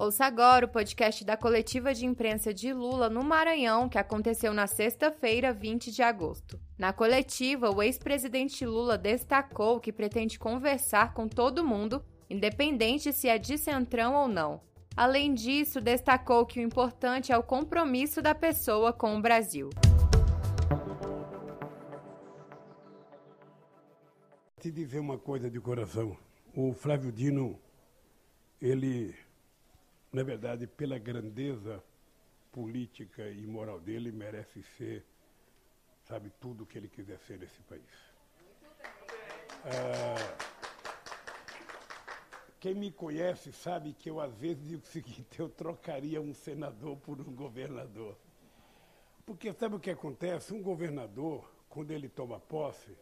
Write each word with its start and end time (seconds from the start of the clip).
Ouça 0.00 0.26
agora 0.26 0.64
o 0.64 0.68
podcast 0.68 1.24
da 1.24 1.36
coletiva 1.36 1.92
de 1.92 2.06
imprensa 2.06 2.54
de 2.54 2.72
Lula 2.72 3.10
no 3.10 3.24
Maranhão, 3.24 3.88
que 3.88 3.98
aconteceu 3.98 4.54
na 4.54 4.68
sexta-feira, 4.68 5.52
20 5.52 5.90
de 5.90 6.02
agosto. 6.02 6.56
Na 6.78 6.92
coletiva, 6.92 7.68
o 7.68 7.82
ex-presidente 7.82 8.64
Lula 8.64 8.96
destacou 8.96 9.80
que 9.80 9.92
pretende 9.92 10.38
conversar 10.38 11.14
com 11.14 11.26
todo 11.26 11.66
mundo, 11.66 12.00
independente 12.30 13.12
se 13.12 13.28
é 13.28 13.38
de 13.38 13.58
centrão 13.58 14.14
ou 14.14 14.28
não. 14.28 14.60
Além 14.96 15.34
disso, 15.34 15.80
destacou 15.80 16.46
que 16.46 16.60
o 16.60 16.62
importante 16.62 17.32
é 17.32 17.36
o 17.36 17.42
compromisso 17.42 18.22
da 18.22 18.36
pessoa 18.36 18.92
com 18.92 19.16
o 19.16 19.20
Brasil. 19.20 19.68
Te 24.60 24.70
dizer 24.70 25.00
uma 25.00 25.18
coisa 25.18 25.50
de 25.50 25.58
coração. 25.58 26.16
O 26.54 26.72
Flávio 26.72 27.10
Dino, 27.10 27.58
ele 28.62 29.12
na 30.12 30.22
verdade, 30.22 30.66
pela 30.66 30.98
grandeza 30.98 31.82
política 32.50 33.28
e 33.28 33.46
moral 33.46 33.78
dele, 33.78 34.10
merece 34.10 34.62
ser, 34.62 35.04
sabe, 36.04 36.30
tudo 36.40 36.64
o 36.64 36.66
que 36.66 36.78
ele 36.78 36.88
quiser 36.88 37.18
ser 37.20 37.38
nesse 37.38 37.60
país. 37.62 37.82
Ah, 39.64 40.58
quem 42.60 42.74
me 42.74 42.90
conhece 42.90 43.52
sabe 43.52 43.92
que 43.92 44.10
eu, 44.10 44.20
às 44.20 44.34
vezes, 44.34 44.66
digo 44.66 44.82
o 44.82 44.86
seguinte: 44.86 45.38
eu 45.38 45.48
trocaria 45.48 46.20
um 46.20 46.34
senador 46.34 46.96
por 46.96 47.20
um 47.20 47.34
governador. 47.34 48.16
Porque 49.24 49.52
sabe 49.52 49.76
o 49.76 49.80
que 49.80 49.90
acontece? 49.90 50.54
Um 50.54 50.62
governador, 50.62 51.52
quando 51.68 51.90
ele 51.90 52.08
toma 52.08 52.40
posse, 52.40 52.96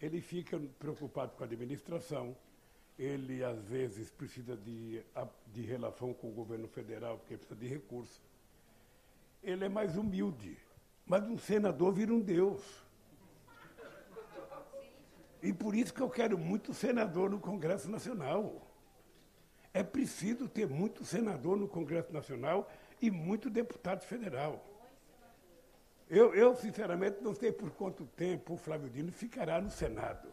ele 0.00 0.20
fica 0.20 0.58
preocupado 0.78 1.36
com 1.36 1.42
a 1.44 1.46
administração, 1.46 2.36
ele 2.98 3.44
às 3.44 3.62
vezes 3.64 4.10
precisa 4.10 4.56
de, 4.56 5.02
de 5.52 5.62
relação 5.62 6.14
com 6.14 6.28
o 6.28 6.32
governo 6.32 6.66
federal, 6.68 7.18
porque 7.18 7.36
precisa 7.36 7.58
de 7.58 7.66
recursos. 7.66 8.20
Ele 9.42 9.64
é 9.64 9.68
mais 9.68 9.96
humilde, 9.96 10.56
mas 11.04 11.22
um 11.24 11.38
senador 11.38 11.92
vira 11.92 12.12
um 12.12 12.20
Deus. 12.20 12.62
E 15.42 15.52
por 15.52 15.74
isso 15.74 15.92
que 15.92 16.00
eu 16.00 16.10
quero 16.10 16.38
muito 16.38 16.72
senador 16.72 17.30
no 17.30 17.38
Congresso 17.38 17.88
Nacional. 17.90 18.66
É 19.72 19.82
preciso 19.82 20.48
ter 20.48 20.66
muito 20.66 21.04
senador 21.04 21.56
no 21.56 21.68
Congresso 21.68 22.12
Nacional 22.12 22.68
e 23.00 23.10
muito 23.10 23.50
deputado 23.50 24.02
federal. 24.04 24.64
Eu, 26.08 26.34
eu, 26.34 26.56
sinceramente, 26.56 27.18
não 27.20 27.34
sei 27.34 27.52
por 27.52 27.70
quanto 27.72 28.06
tempo 28.06 28.54
o 28.54 28.56
Flávio 28.56 28.88
Dino 28.88 29.12
ficará 29.12 29.60
no 29.60 29.70
Senado. 29.70 30.28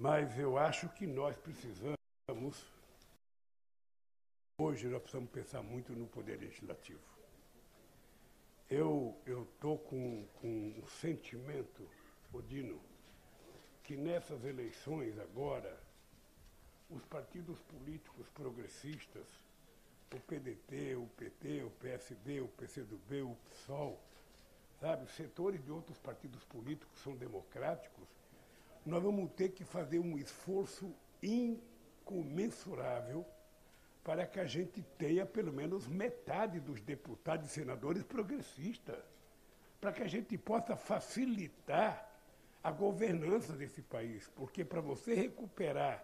Mas 0.00 0.38
eu 0.38 0.56
acho 0.56 0.88
que 0.90 1.08
nós 1.08 1.36
precisamos, 1.38 2.64
hoje 4.56 4.86
nós 4.86 5.02
precisamos 5.02 5.28
pensar 5.28 5.60
muito 5.60 5.92
no 5.92 6.06
poder 6.06 6.38
legislativo. 6.38 7.02
Eu 8.70 9.20
estou 9.26 9.76
com, 9.76 10.24
com 10.40 10.72
um 10.78 10.86
sentimento, 10.86 11.82
Odino, 12.32 12.80
que 13.82 13.96
nessas 13.96 14.44
eleições 14.44 15.18
agora, 15.18 15.82
os 16.88 17.04
partidos 17.06 17.58
políticos 17.62 18.28
progressistas, 18.28 19.26
o 20.14 20.20
PDT, 20.20 20.94
o 20.94 21.08
PT, 21.08 21.64
o 21.64 21.70
PSD, 21.70 22.40
o 22.40 22.46
PCdoB, 22.46 23.22
o 23.22 23.36
PSOL, 23.50 24.00
sabe, 24.78 25.10
setores 25.10 25.60
de 25.64 25.72
outros 25.72 25.98
partidos 25.98 26.44
políticos 26.44 27.00
são 27.00 27.16
democráticos, 27.16 28.06
nós 28.88 29.02
vamos 29.02 29.30
ter 29.32 29.50
que 29.50 29.64
fazer 29.64 29.98
um 29.98 30.16
esforço 30.16 30.90
incomensurável 31.22 33.26
para 34.02 34.26
que 34.26 34.40
a 34.40 34.46
gente 34.46 34.82
tenha 34.96 35.26
pelo 35.26 35.52
menos 35.52 35.86
metade 35.86 36.58
dos 36.58 36.80
deputados 36.80 37.50
e 37.50 37.52
senadores 37.52 38.02
progressistas, 38.02 38.98
para 39.78 39.92
que 39.92 40.02
a 40.02 40.08
gente 40.08 40.38
possa 40.38 40.74
facilitar 40.74 42.10
a 42.64 42.72
governança 42.72 43.52
desse 43.52 43.82
país, 43.82 44.26
porque 44.34 44.64
para 44.64 44.80
você 44.80 45.14
recuperar 45.14 46.02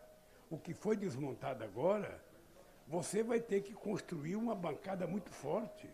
o 0.51 0.59
que 0.59 0.75
foi 0.75 0.97
desmontado 0.97 1.65
agora, 1.65 2.23
você 2.87 3.23
vai 3.23 3.41
ter 3.41 3.63
que 3.63 3.73
construir 3.73 4.37
uma 4.37 4.55
bancada 4.55 5.07
muito 5.07 5.31
forte. 5.31 5.89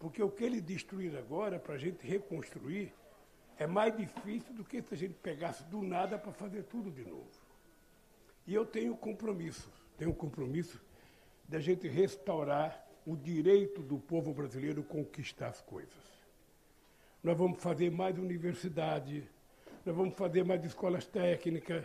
Porque 0.00 0.20
o 0.22 0.30
que 0.30 0.44
ele 0.44 0.60
destruir 0.60 1.16
agora, 1.16 1.60
para 1.60 1.74
a 1.74 1.78
gente 1.78 2.04
reconstruir, 2.04 2.92
é 3.58 3.66
mais 3.66 3.96
difícil 3.96 4.54
do 4.54 4.64
que 4.64 4.82
se 4.82 4.94
a 4.94 4.96
gente 4.96 5.14
pegasse 5.14 5.64
do 5.64 5.82
nada 5.82 6.18
para 6.18 6.32
fazer 6.32 6.64
tudo 6.64 6.90
de 6.90 7.04
novo. 7.04 7.30
E 8.46 8.54
eu 8.54 8.64
tenho 8.64 8.96
compromisso, 8.96 9.70
tenho 9.96 10.14
compromisso 10.14 10.80
da 11.48 11.58
gente 11.58 11.88
restaurar 11.88 12.86
o 13.06 13.16
direito 13.16 13.82
do 13.82 13.98
povo 13.98 14.34
brasileiro 14.34 14.82
conquistar 14.82 15.48
as 15.48 15.60
coisas. 15.60 15.94
Nós 17.22 17.36
vamos 17.36 17.60
fazer 17.62 17.90
mais 17.90 18.18
universidade, 18.18 19.28
nós 19.84 19.96
vamos 19.96 20.14
fazer 20.14 20.44
mais 20.44 20.64
escolas 20.64 21.06
técnicas, 21.06 21.84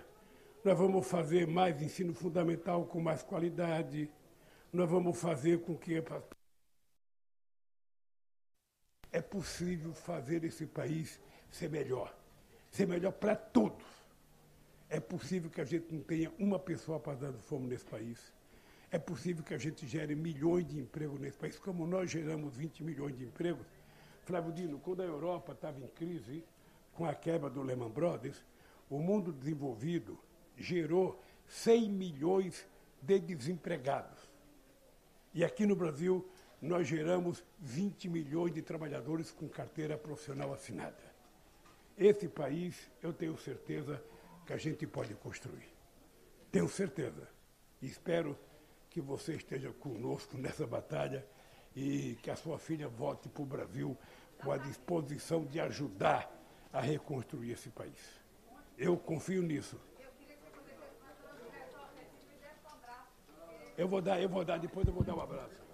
nós 0.64 0.78
vamos 0.78 1.08
fazer 1.08 1.48
mais 1.48 1.82
ensino 1.82 2.14
fundamental 2.14 2.86
com 2.86 3.00
mais 3.00 3.24
qualidade, 3.24 4.10
nós 4.74 4.90
vamos 4.90 5.20
fazer 5.20 5.62
com 5.62 5.76
que 5.78 6.04
é 9.12 9.22
possível 9.22 9.94
fazer 9.94 10.44
esse 10.44 10.66
país 10.66 11.20
ser 11.52 11.70
melhor. 11.70 12.16
Ser 12.72 12.88
melhor 12.88 13.12
para 13.12 13.36
todos. 13.36 13.86
É 14.90 15.00
possível 15.00 15.50
que 15.50 15.62
a 15.62 15.66
gente 15.66 15.94
não 15.94 16.02
tenha 16.02 16.32
uma 16.40 16.60
pessoa 16.60 17.00
passando 17.00 17.40
fome 17.40 17.68
nesse 17.68 17.86
país. 17.86 18.34
É 18.90 19.00
possível 19.00 19.44
que 19.44 19.54
a 19.54 19.58
gente 19.58 19.88
gere 19.88 20.16
milhões 20.16 20.68
de 20.68 20.80
empregos 20.80 21.20
nesse 21.20 21.38
país, 21.38 21.58
como 21.58 21.88
nós 21.88 22.12
geramos 22.12 22.56
20 22.58 22.84
milhões 22.84 23.18
de 23.18 23.24
empregos. 23.24 23.66
Flávio 24.26 24.52
Dino, 24.52 24.80
quando 24.80 25.02
a 25.02 25.06
Europa 25.06 25.54
estava 25.54 25.80
em 25.80 25.88
crise, 25.88 26.44
com 26.94 27.06
a 27.06 27.14
quebra 27.14 27.50
do 27.50 27.62
Lehman 27.62 27.90
Brothers, 27.90 28.44
o 28.90 29.00
mundo 29.00 29.32
desenvolvido 29.32 30.20
gerou 30.58 31.22
100 31.48 31.90
milhões 31.90 32.68
de 33.02 33.20
desempregados. 33.20 34.20
E 35.34 35.44
aqui 35.46 35.66
no 35.66 35.76
Brasil, 35.76 36.30
nós 36.62 36.88
geramos 36.88 37.44
20 37.60 38.10
milhões 38.10 38.54
de 38.54 38.62
trabalhadores 38.62 39.32
com 39.32 39.48
carteira 39.48 39.98
profissional 39.98 40.54
assinada. 40.54 41.11
Esse 41.98 42.28
país, 42.28 42.90
eu 43.02 43.14
tenho 43.14 43.38
certeza 43.38 44.04
que 44.46 44.54
a 44.54 44.58
gente 44.58 44.88
pode 44.88 45.14
construir. 45.16 45.72
Tenho 46.52 46.68
certeza. 46.68 47.28
Espero 47.82 48.38
que 48.90 49.00
você 49.00 49.36
esteja 49.36 49.72
conosco 49.74 50.38
nessa 50.38 50.68
batalha 50.68 51.26
e 51.76 52.18
que 52.22 52.30
a 52.30 52.36
sua 52.36 52.60
filha 52.60 52.88
volte 52.88 53.30
para 53.30 53.44
o 53.44 53.46
Brasil 53.46 53.98
com 54.38 54.52
a 54.52 54.58
disposição 54.58 55.46
de 55.46 55.60
ajudar 55.60 56.30
a 56.74 56.82
reconstruir 56.82 57.52
esse 57.52 57.70
país. 57.70 58.22
Eu 58.78 58.98
confio 58.98 59.42
nisso. 59.42 59.80
Eu 63.78 63.88
vou 63.88 64.02
dar, 64.02 64.22
eu 64.22 64.30
vou 64.30 64.44
dar, 64.44 64.58
depois 64.60 64.86
eu 64.88 64.94
vou 64.94 65.04
dar 65.04 65.16
um 65.16 65.22
abraço. 65.22 65.71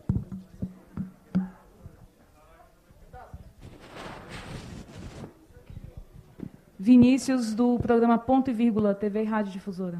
Vinícius, 6.87 7.53
do 7.53 7.77
programa 7.79 8.17
Ponto 8.17 8.49
e 8.49 8.53
Vírgula, 8.53 8.95
TV 8.95 9.23
e 9.23 9.25
Rádio 9.25 9.51
Difusora. 9.51 9.99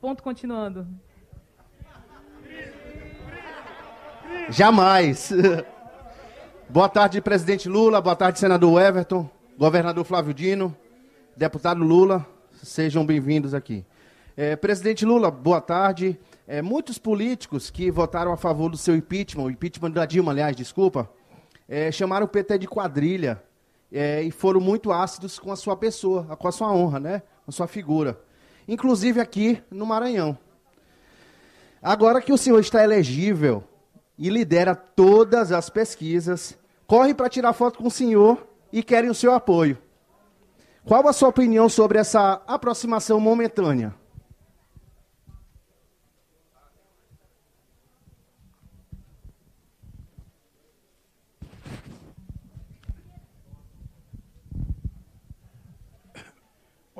Ponto 0.00 0.22
continuando. 0.22 0.86
Jamais. 4.48 5.30
Boa 6.70 6.88
tarde, 6.88 7.20
presidente 7.20 7.68
Lula. 7.68 8.00
Boa 8.00 8.16
tarde, 8.16 8.38
senador 8.38 8.80
Everton. 8.80 9.28
Governador 9.58 10.06
Flávio 10.06 10.32
Dino. 10.32 10.74
Deputado 11.36 11.84
Lula. 11.84 12.26
Sejam 12.62 13.04
bem-vindos 13.04 13.52
aqui. 13.52 13.84
É, 14.38 14.56
presidente 14.56 15.04
Lula, 15.04 15.30
boa 15.30 15.60
tarde. 15.60 16.18
É, 16.46 16.62
muitos 16.62 16.96
políticos 16.96 17.68
que 17.68 17.90
votaram 17.90 18.32
a 18.32 18.38
favor 18.38 18.70
do 18.70 18.78
seu 18.78 18.96
impeachment, 18.96 19.44
o 19.44 19.50
impeachment 19.50 19.90
da 19.90 20.06
Dilma, 20.06 20.32
aliás, 20.32 20.56
desculpa, 20.56 21.10
é, 21.68 21.92
chamaram 21.92 22.24
o 22.24 22.28
PT 22.28 22.56
de 22.56 22.66
quadrilha 22.66 23.42
é, 23.92 24.22
e 24.22 24.30
foram 24.30 24.60
muito 24.60 24.92
ácidos 24.92 25.38
com 25.38 25.50
a 25.50 25.56
sua 25.56 25.76
pessoa, 25.76 26.36
com 26.36 26.48
a 26.48 26.52
sua 26.52 26.72
honra, 26.72 27.00
né? 27.00 27.22
com 27.44 27.50
a 27.50 27.52
sua 27.52 27.66
figura. 27.66 28.20
Inclusive 28.66 29.20
aqui 29.20 29.62
no 29.70 29.86
Maranhão. 29.86 30.36
Agora 31.82 32.20
que 32.20 32.32
o 32.32 32.38
senhor 32.38 32.60
está 32.60 32.82
elegível 32.82 33.64
e 34.18 34.28
lidera 34.28 34.74
todas 34.74 35.52
as 35.52 35.70
pesquisas, 35.70 36.58
corre 36.86 37.14
para 37.14 37.28
tirar 37.28 37.52
foto 37.52 37.78
com 37.78 37.86
o 37.86 37.90
senhor 37.90 38.46
e 38.72 38.82
querem 38.82 39.08
o 39.08 39.14
seu 39.14 39.32
apoio. 39.32 39.78
Qual 40.84 41.06
a 41.06 41.12
sua 41.12 41.28
opinião 41.28 41.68
sobre 41.68 41.98
essa 41.98 42.42
aproximação 42.46 43.20
momentânea? 43.20 43.94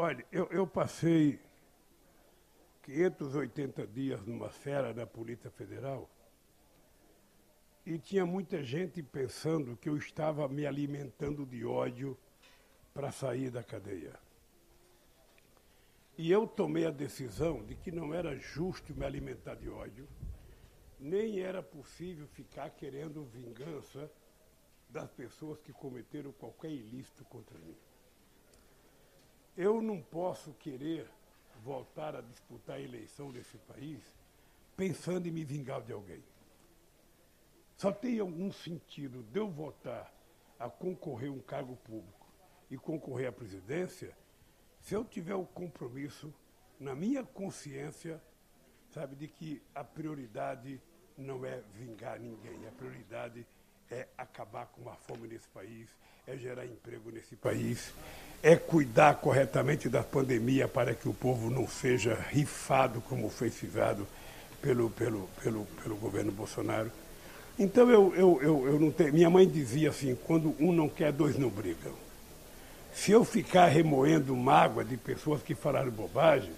Olha, 0.00 0.25
eu, 0.31 0.47
eu 0.53 0.65
passei 0.65 1.41
580 2.83 3.85
dias 3.89 4.25
numa 4.25 4.49
fera 4.49 4.95
da 4.95 5.05
Polícia 5.05 5.50
Federal 5.50 6.09
e 7.85 7.99
tinha 7.99 8.25
muita 8.25 8.62
gente 8.62 9.03
pensando 9.03 9.77
que 9.77 9.89
eu 9.89 9.97
estava 9.97 10.47
me 10.47 10.65
alimentando 10.65 11.45
de 11.45 11.65
ódio 11.65 12.17
para 12.95 13.11
sair 13.11 13.50
da 13.50 13.61
cadeia. 13.65 14.15
E 16.17 16.31
eu 16.31 16.47
tomei 16.47 16.87
a 16.87 16.93
decisão 16.93 17.65
de 17.65 17.75
que 17.75 17.91
não 17.91 18.15
era 18.15 18.37
justo 18.37 18.95
me 18.95 19.05
alimentar 19.05 19.56
de 19.56 19.69
ódio, 19.69 20.09
nem 21.00 21.41
era 21.41 21.61
possível 21.61 22.29
ficar 22.29 22.71
querendo 22.71 23.25
vingança 23.25 24.09
das 24.89 25.11
pessoas 25.11 25.59
que 25.59 25.73
cometeram 25.73 26.31
qualquer 26.31 26.71
ilícito 26.71 27.25
contra 27.25 27.59
mim. 27.59 27.75
Eu 29.58 29.82
não 29.82 30.00
posso 30.00 30.52
querer 30.52 31.10
voltar 31.64 32.14
a 32.14 32.20
disputar 32.20 32.76
a 32.76 32.81
eleição 32.81 33.32
desse 33.32 33.58
país 33.58 34.00
pensando 34.76 35.26
em 35.26 35.32
me 35.32 35.43
vingar 35.43 35.82
de 35.82 35.93
alguém. 35.93 36.22
Só 37.76 37.90
tem 37.90 38.20
algum 38.20 38.52
sentido 38.52 39.25
de 39.25 39.40
eu 39.40 39.50
votar 39.50 40.14
a 40.60 40.70
concorrer 40.70 41.28
a 41.28 41.32
um 41.32 41.40
cargo 41.40 41.75
público 41.75 42.25
e 42.70 42.78
concorrer 42.78 43.31
à 43.31 43.32
presidência 43.32 44.16
se 44.81 44.94
eu 44.94 45.05
tiver 45.05 45.34
o 45.34 45.44
compromisso 45.44 46.32
na 46.78 46.94
minha 46.94 47.25
consciência, 47.25 48.22
sabe, 48.90 49.16
de 49.16 49.26
que 49.26 49.61
a 49.75 49.82
prioridade 49.82 50.81
não 51.16 51.44
é 51.44 51.64
vingar 51.75 52.20
ninguém, 52.20 52.64
a 52.69 52.70
prioridade 52.70 53.44
é 53.90 54.06
acabar 54.16 54.66
com 54.66 54.88
a 54.88 54.94
fome 54.94 55.26
nesse 55.26 55.49
país, 55.49 55.90
é 56.28 56.37
gerar 56.37 56.64
emprego 56.64 57.11
nesse 57.11 57.34
país, 57.34 57.93
é 58.43 58.56
cuidar 58.56 59.17
corretamente 59.17 59.88
da 59.88 60.02
pandemia 60.02 60.69
para 60.69 60.94
que 60.94 61.08
o 61.08 61.14
povo 61.14 61.50
não 61.50 61.67
seja 61.67 62.19
rifado 62.31 63.00
como 63.02 63.29
foi 63.29 63.50
fizado 63.50 64.06
pelo, 64.62 64.90
pelo, 64.90 65.29
pelo, 65.43 65.67
pelo 65.82 65.96
governo 65.96 66.32
Bolsonaro. 66.32 66.90
Então 67.58 67.90
eu, 67.90 68.14
eu, 68.14 68.40
eu, 68.40 68.67
eu 68.69 68.81
não 68.81 68.90
tenho. 68.90 69.12
Minha 69.12 69.29
mãe 69.29 69.46
dizia 69.46 69.90
assim, 69.90 70.17
quando 70.26 70.55
um 70.61 70.73
não 70.73 70.88
quer, 70.88 71.11
dois 71.12 71.37
não 71.37 71.49
brigam. 71.49 71.93
Se 72.94 73.11
eu 73.11 73.25
ficar 73.25 73.67
remoendo 73.67 74.35
mágoa 74.37 74.85
de 74.85 74.96
pessoas 74.96 75.43
que 75.43 75.55
falaram 75.55 75.90
bobagem, 75.90 76.52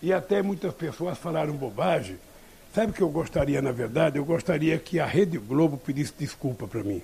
e 0.00 0.12
até 0.12 0.42
muitas 0.42 0.72
pessoas 0.74 1.18
falaram 1.18 1.52
bobagem, 1.54 2.16
sabe 2.72 2.92
o 2.92 2.94
que 2.94 3.02
eu 3.02 3.08
gostaria, 3.08 3.60
na 3.60 3.72
verdade? 3.72 4.18
Eu 4.18 4.24
gostaria 4.24 4.78
que 4.78 5.00
a 5.00 5.06
Rede 5.06 5.38
Globo 5.38 5.76
pedisse 5.76 6.14
desculpa 6.16 6.68
para 6.68 6.84
mim. 6.84 7.02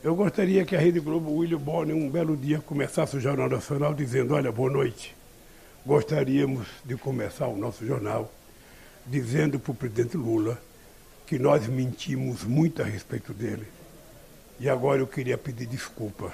Eu 0.00 0.14
gostaria 0.14 0.64
que 0.64 0.76
a 0.76 0.78
Rede 0.78 1.00
Globo, 1.00 1.32
William 1.32 1.58
Bonner, 1.58 1.96
um 1.96 2.08
belo 2.08 2.36
dia, 2.36 2.60
começasse 2.60 3.16
o 3.16 3.20
Jornal 3.20 3.48
Nacional 3.48 3.92
dizendo, 3.92 4.32
olha, 4.32 4.52
boa 4.52 4.70
noite. 4.70 5.12
Gostaríamos 5.84 6.68
de 6.84 6.96
começar 6.96 7.48
o 7.48 7.56
nosso 7.56 7.84
jornal 7.84 8.32
dizendo 9.04 9.58
para 9.58 9.72
o 9.72 9.74
presidente 9.74 10.16
Lula 10.16 10.56
que 11.26 11.36
nós 11.36 11.66
mentimos 11.66 12.44
muito 12.44 12.80
a 12.80 12.84
respeito 12.84 13.34
dele. 13.34 13.66
E 14.60 14.68
agora 14.68 15.00
eu 15.00 15.06
queria 15.06 15.36
pedir 15.36 15.66
desculpa, 15.66 16.32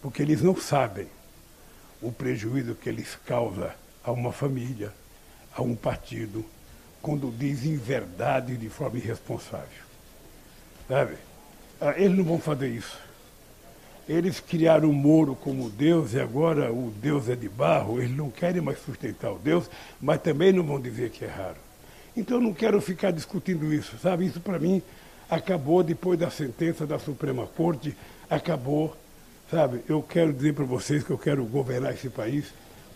porque 0.00 0.22
eles 0.22 0.40
não 0.40 0.54
sabem 0.54 1.08
o 2.00 2.12
prejuízo 2.12 2.76
que 2.76 2.88
eles 2.88 3.18
causam 3.26 3.68
a 4.04 4.12
uma 4.12 4.30
família, 4.30 4.94
a 5.56 5.60
um 5.60 5.74
partido, 5.74 6.44
quando 7.02 7.36
dizem 7.36 7.76
verdade 7.76 8.56
de 8.56 8.68
forma 8.68 8.98
irresponsável. 8.98 9.82
Sabe? 10.86 11.16
Ah, 11.86 11.92
eles 11.98 12.16
não 12.16 12.24
vão 12.24 12.38
fazer 12.38 12.68
isso. 12.68 12.98
Eles 14.08 14.40
criaram 14.40 14.88
o 14.88 14.92
Moro 14.94 15.36
como 15.36 15.68
Deus 15.68 16.14
e 16.14 16.18
agora 16.18 16.72
o 16.72 16.90
Deus 16.90 17.28
é 17.28 17.36
de 17.36 17.46
barro. 17.46 18.00
Eles 18.00 18.16
não 18.16 18.30
querem 18.30 18.62
mais 18.62 18.78
sustentar 18.80 19.30
o 19.32 19.38
Deus, 19.38 19.68
mas 20.00 20.22
também 20.22 20.50
não 20.50 20.62
vão 20.62 20.80
dizer 20.80 21.10
que 21.10 21.26
é 21.26 21.28
raro. 21.28 21.58
Então 22.16 22.38
eu 22.38 22.40
não 22.40 22.54
quero 22.54 22.80
ficar 22.80 23.10
discutindo 23.10 23.70
isso, 23.70 23.98
sabe? 23.98 24.24
Isso 24.24 24.40
para 24.40 24.58
mim 24.58 24.80
acabou 25.28 25.82
depois 25.82 26.18
da 26.18 26.30
sentença 26.30 26.86
da 26.86 26.98
Suprema 26.98 27.46
Corte, 27.46 27.94
acabou, 28.30 28.96
sabe? 29.50 29.82
Eu 29.86 30.02
quero 30.02 30.32
dizer 30.32 30.54
para 30.54 30.64
vocês 30.64 31.04
que 31.04 31.10
eu 31.10 31.18
quero 31.18 31.44
governar 31.44 31.92
esse 31.92 32.08
país 32.08 32.46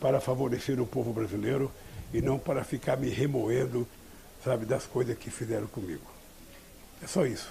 para 0.00 0.18
favorecer 0.18 0.80
o 0.80 0.86
povo 0.86 1.12
brasileiro 1.12 1.70
e 2.10 2.22
não 2.22 2.38
para 2.38 2.64
ficar 2.64 2.96
me 2.96 3.10
remoendo, 3.10 3.86
sabe, 4.42 4.64
das 4.64 4.86
coisas 4.86 5.18
que 5.18 5.30
fizeram 5.30 5.66
comigo. 5.66 6.10
É 7.02 7.06
só 7.06 7.26
isso. 7.26 7.50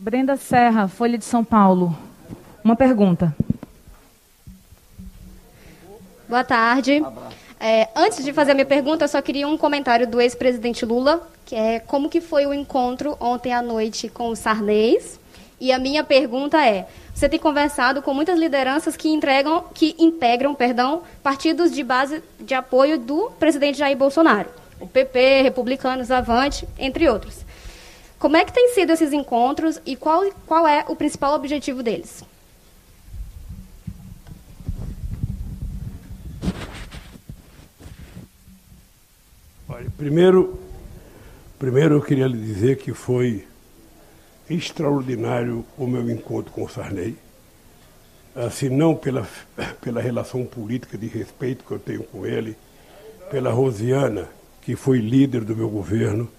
Brenda 0.00 0.34
Serra, 0.34 0.88
Folha 0.88 1.18
de 1.18 1.26
São 1.26 1.44
Paulo. 1.44 1.94
Uma 2.64 2.74
pergunta. 2.74 3.36
Boa 6.26 6.42
tarde. 6.42 7.04
É, 7.60 7.86
antes 7.94 8.24
de 8.24 8.32
fazer 8.32 8.52
a 8.52 8.54
minha 8.54 8.64
pergunta, 8.64 9.04
eu 9.04 9.08
só 9.08 9.20
queria 9.20 9.46
um 9.46 9.58
comentário 9.58 10.06
do 10.06 10.18
ex-presidente 10.18 10.86
Lula, 10.86 11.28
que 11.44 11.54
é 11.54 11.80
como 11.80 12.08
que 12.08 12.22
foi 12.22 12.46
o 12.46 12.54
encontro 12.54 13.14
ontem 13.20 13.52
à 13.52 13.60
noite 13.60 14.08
com 14.08 14.30
o 14.30 14.36
Sarnez. 14.36 15.20
E 15.60 15.70
a 15.70 15.78
minha 15.78 16.02
pergunta 16.02 16.66
é: 16.66 16.88
você 17.14 17.28
tem 17.28 17.38
conversado 17.38 18.00
com 18.00 18.14
muitas 18.14 18.38
lideranças 18.38 18.96
que 18.96 19.10
entregam, 19.10 19.64
que 19.74 19.94
integram, 19.98 20.54
perdão, 20.54 21.02
partidos 21.22 21.70
de 21.70 21.84
base 21.84 22.22
de 22.40 22.54
apoio 22.54 22.98
do 22.98 23.30
presidente 23.38 23.76
Jair 23.76 23.98
Bolsonaro, 23.98 24.48
o 24.80 24.86
PP, 24.86 25.42
Republicanos, 25.42 26.10
Avante, 26.10 26.66
entre 26.78 27.06
outros. 27.06 27.49
Como 28.20 28.36
é 28.36 28.44
que 28.44 28.52
têm 28.52 28.68
sido 28.74 28.92
esses 28.92 29.14
encontros 29.14 29.80
e 29.86 29.96
qual, 29.96 30.30
qual 30.46 30.68
é 30.68 30.84
o 30.86 30.94
principal 30.94 31.34
objetivo 31.34 31.82
deles? 31.82 32.22
Olha, 39.66 39.90
primeiro, 39.96 40.60
primeiro 41.58 41.94
eu 41.94 42.02
queria 42.02 42.26
lhe 42.26 42.36
dizer 42.36 42.76
que 42.76 42.92
foi 42.92 43.48
extraordinário 44.50 45.64
o 45.78 45.86
meu 45.86 46.10
encontro 46.10 46.52
com 46.52 46.64
o 46.64 46.68
Sarney. 46.68 47.16
Assim, 48.36 48.68
não 48.68 48.94
pela, 48.94 49.26
pela 49.80 50.02
relação 50.02 50.44
política 50.44 50.98
de 50.98 51.06
respeito 51.06 51.64
que 51.64 51.70
eu 51.70 51.78
tenho 51.78 52.02
com 52.02 52.26
ele, 52.26 52.54
pela 53.30 53.50
Rosiana, 53.50 54.28
que 54.60 54.76
foi 54.76 54.98
líder 54.98 55.42
do 55.42 55.56
meu 55.56 55.70
governo, 55.70 56.30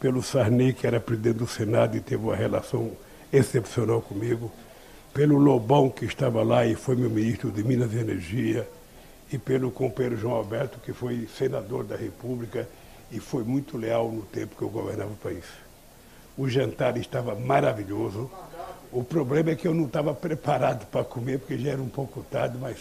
pelo 0.00 0.22
Sarney, 0.22 0.72
que 0.72 0.86
era 0.86 1.00
presidente 1.00 1.38
do 1.38 1.46
Senado 1.46 1.96
e 1.96 2.00
teve 2.00 2.22
uma 2.22 2.36
relação 2.36 2.92
excepcional 3.32 4.00
comigo, 4.00 4.50
pelo 5.12 5.36
Lobão, 5.38 5.90
que 5.90 6.04
estava 6.04 6.42
lá 6.42 6.64
e 6.64 6.74
foi 6.74 6.94
meu 6.94 7.10
ministro 7.10 7.50
de 7.50 7.64
Minas 7.64 7.92
e 7.92 7.98
Energia, 7.98 8.68
e 9.32 9.38
pelo 9.38 9.70
companheiro 9.70 10.16
João 10.16 10.34
Alberto, 10.34 10.78
que 10.80 10.92
foi 10.92 11.28
senador 11.36 11.84
da 11.84 11.96
República 11.96 12.68
e 13.10 13.18
foi 13.18 13.42
muito 13.42 13.76
leal 13.76 14.10
no 14.10 14.22
tempo 14.22 14.56
que 14.56 14.62
eu 14.62 14.68
governava 14.68 15.10
o 15.10 15.16
país. 15.16 15.44
O 16.36 16.48
jantar 16.48 16.96
estava 16.96 17.34
maravilhoso. 17.34 18.30
O 18.92 19.02
problema 19.02 19.50
é 19.50 19.54
que 19.54 19.66
eu 19.66 19.74
não 19.74 19.84
estava 19.84 20.14
preparado 20.14 20.86
para 20.86 21.04
comer, 21.04 21.40
porque 21.40 21.58
já 21.58 21.72
era 21.72 21.82
um 21.82 21.88
pouco 21.88 22.22
tarde, 22.30 22.56
mas 22.58 22.78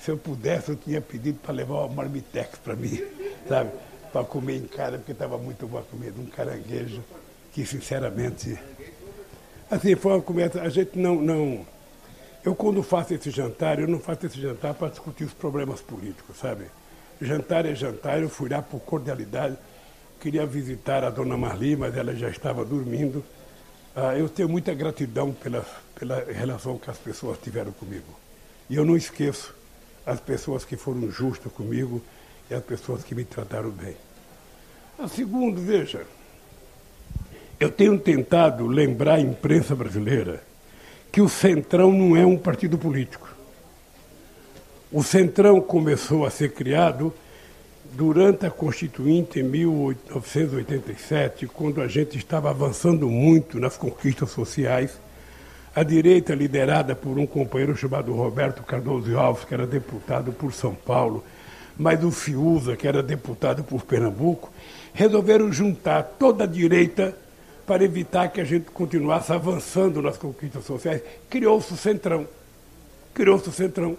se 0.00 0.10
eu 0.10 0.16
pudesse, 0.16 0.70
eu 0.70 0.76
tinha 0.76 1.00
pedido 1.00 1.38
para 1.38 1.54
levar 1.54 1.84
uma 1.84 1.88
marmitex 1.88 2.58
para 2.58 2.74
mim, 2.74 3.00
sabe? 3.48 3.70
Para 4.16 4.24
comer 4.24 4.56
em 4.56 4.66
casa, 4.66 4.96
porque 4.96 5.12
estava 5.12 5.36
muito 5.36 5.66
boa 5.66 5.82
comida, 5.82 6.18
um 6.18 6.24
caranguejo, 6.24 7.04
que 7.52 7.66
sinceramente. 7.66 8.58
Assim, 9.70 9.94
foi 9.94 10.12
uma 10.12 10.22
comida. 10.22 10.62
A 10.62 10.70
gente 10.70 10.98
não, 10.98 11.16
não. 11.16 11.66
Eu, 12.42 12.54
quando 12.54 12.82
faço 12.82 13.12
esse 13.12 13.30
jantar, 13.30 13.78
eu 13.78 13.86
não 13.86 14.00
faço 14.00 14.24
esse 14.24 14.40
jantar 14.40 14.72
para 14.72 14.88
discutir 14.88 15.24
os 15.24 15.34
problemas 15.34 15.82
políticos, 15.82 16.38
sabe? 16.38 16.64
Jantar 17.20 17.66
é 17.66 17.74
jantar, 17.74 18.22
eu 18.22 18.30
fui 18.30 18.48
lá 18.48 18.62
por 18.62 18.80
cordialidade. 18.80 19.58
Queria 20.18 20.46
visitar 20.46 21.04
a 21.04 21.10
dona 21.10 21.36
Marli, 21.36 21.76
mas 21.76 21.94
ela 21.94 22.14
já 22.14 22.30
estava 22.30 22.64
dormindo. 22.64 23.22
Ah, 23.94 24.16
eu 24.16 24.30
tenho 24.30 24.48
muita 24.48 24.72
gratidão 24.72 25.30
pela, 25.30 25.66
pela 25.94 26.24
relação 26.24 26.78
que 26.78 26.88
as 26.88 26.96
pessoas 26.96 27.38
tiveram 27.42 27.72
comigo. 27.72 28.18
E 28.70 28.76
eu 28.76 28.84
não 28.84 28.96
esqueço 28.96 29.54
as 30.06 30.20
pessoas 30.20 30.64
que 30.64 30.76
foram 30.76 31.10
justas 31.10 31.52
comigo 31.52 32.00
e 32.50 32.54
as 32.54 32.64
pessoas 32.64 33.04
que 33.04 33.14
me 33.14 33.26
trataram 33.26 33.70
bem. 33.70 34.05
A 34.98 35.06
segundo, 35.08 35.60
veja, 35.60 36.06
eu 37.60 37.70
tenho 37.70 37.98
tentado 37.98 38.66
lembrar 38.66 39.16
a 39.16 39.20
imprensa 39.20 39.74
brasileira 39.74 40.42
que 41.12 41.20
o 41.20 41.28
Centrão 41.28 41.92
não 41.92 42.16
é 42.16 42.24
um 42.24 42.38
partido 42.38 42.78
político. 42.78 43.28
O 44.90 45.02
Centrão 45.02 45.60
começou 45.60 46.24
a 46.24 46.30
ser 46.30 46.52
criado 46.52 47.12
durante 47.92 48.46
a 48.46 48.50
Constituinte 48.50 49.40
em 49.40 49.42
1987, 49.42 51.46
quando 51.46 51.82
a 51.82 51.88
gente 51.88 52.16
estava 52.16 52.48
avançando 52.48 53.06
muito 53.08 53.60
nas 53.60 53.76
conquistas 53.76 54.30
sociais. 54.30 54.98
A 55.74 55.82
direita, 55.82 56.34
liderada 56.34 56.96
por 56.96 57.18
um 57.18 57.26
companheiro 57.26 57.76
chamado 57.76 58.14
Roberto 58.14 58.62
Cardoso 58.62 59.18
Alves, 59.18 59.44
que 59.44 59.52
era 59.52 59.66
deputado 59.66 60.32
por 60.32 60.54
São 60.54 60.74
Paulo, 60.74 61.22
mas 61.78 62.02
o 62.02 62.10
Fiuza, 62.10 62.76
que 62.76 62.88
era 62.88 63.02
deputado 63.02 63.62
por 63.62 63.82
Pernambuco, 63.82 64.50
resolveram 64.96 65.52
juntar 65.52 66.02
toda 66.18 66.44
a 66.44 66.46
direita 66.46 67.14
para 67.66 67.84
evitar 67.84 68.28
que 68.28 68.40
a 68.40 68.44
gente 68.44 68.70
continuasse 68.70 69.30
avançando 69.30 70.00
nas 70.00 70.16
conquistas 70.16 70.64
sociais. 70.64 71.02
Criou-se 71.28 71.74
o 71.74 71.76
Centrão. 71.76 72.26
Criou-se 73.12 73.46
o 73.46 73.52
Centrão. 73.52 73.94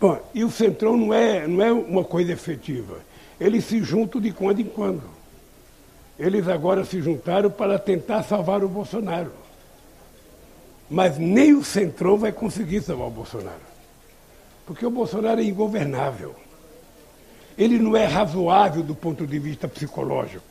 Bom, 0.00 0.18
e 0.34 0.42
o 0.42 0.50
Centrão 0.50 0.96
não 0.96 1.14
é, 1.14 1.46
não 1.46 1.62
é 1.62 1.72
uma 1.72 2.02
coisa 2.02 2.32
efetiva. 2.32 2.98
Eles 3.38 3.64
se 3.66 3.84
juntam 3.84 4.20
de 4.20 4.32
quando 4.32 4.60
em 4.60 4.64
quando. 4.64 5.04
Eles 6.18 6.48
agora 6.48 6.84
se 6.84 7.00
juntaram 7.00 7.48
para 7.48 7.78
tentar 7.78 8.24
salvar 8.24 8.64
o 8.64 8.68
Bolsonaro. 8.68 9.30
Mas 10.90 11.18
nem 11.18 11.54
o 11.54 11.62
Centrão 11.62 12.18
vai 12.18 12.32
conseguir 12.32 12.82
salvar 12.82 13.06
o 13.06 13.12
Bolsonaro. 13.12 13.70
Porque 14.66 14.84
o 14.84 14.90
Bolsonaro 14.90 15.40
é 15.40 15.44
ingovernável. 15.44 16.34
Ele 17.60 17.78
não 17.78 17.94
é 17.94 18.06
razoável 18.06 18.82
do 18.82 18.94
ponto 18.94 19.26
de 19.26 19.38
vista 19.38 19.68
psicológico. 19.68 20.46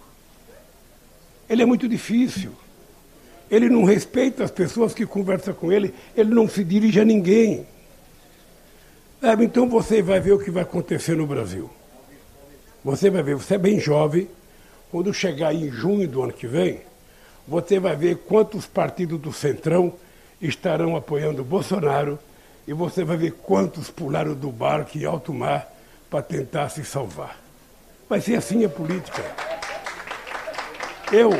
Ele 1.49 1.63
é 1.63 1.65
muito 1.65 1.89
difícil. 1.89 2.51
Ele 3.49 3.67
não 3.67 3.83
respeita 3.83 4.43
as 4.43 4.51
pessoas 4.51 4.93
que 4.93 5.07
conversam 5.07 5.55
com 5.55 5.71
ele, 5.71 5.91
ele 6.15 6.29
não 6.35 6.47
se 6.47 6.63
dirige 6.63 6.99
a 6.99 7.03
ninguém. 7.03 7.65
então 9.41 9.67
você 9.67 10.03
vai 10.03 10.19
ver 10.19 10.33
o 10.33 10.39
que 10.39 10.51
vai 10.51 10.61
acontecer 10.61 11.17
no 11.17 11.25
Brasil. 11.25 11.67
Você 12.85 13.09
vai 13.09 13.23
ver, 13.23 13.33
você 13.33 13.55
é 13.55 13.57
bem 13.57 13.79
jovem, 13.79 14.29
quando 14.91 15.11
chegar 15.11 15.51
em 15.51 15.71
junho 15.71 16.07
do 16.07 16.21
ano 16.21 16.31
que 16.31 16.45
vem, 16.45 16.81
você 17.47 17.79
vai 17.79 17.95
ver 17.95 18.17
quantos 18.17 18.67
partidos 18.67 19.19
do 19.19 19.33
Centrão 19.33 19.95
estarão 20.39 20.95
apoiando 20.95 21.43
Bolsonaro 21.43 22.19
e 22.67 22.73
você 22.73 23.03
vai 23.03 23.17
ver 23.17 23.31
quantos 23.31 23.89
pularam 23.89 24.35
do 24.35 24.51
barco 24.51 24.95
em 24.95 25.05
alto 25.05 25.33
mar 25.33 25.78
para 26.09 26.21
tentar 26.21 26.69
se 26.69 26.83
salvar. 26.83 27.39
Vai 28.09 28.19
ser 28.19 28.35
assim 28.35 28.65
a 28.65 28.69
política. 28.69 29.23
Eu, 31.11 31.31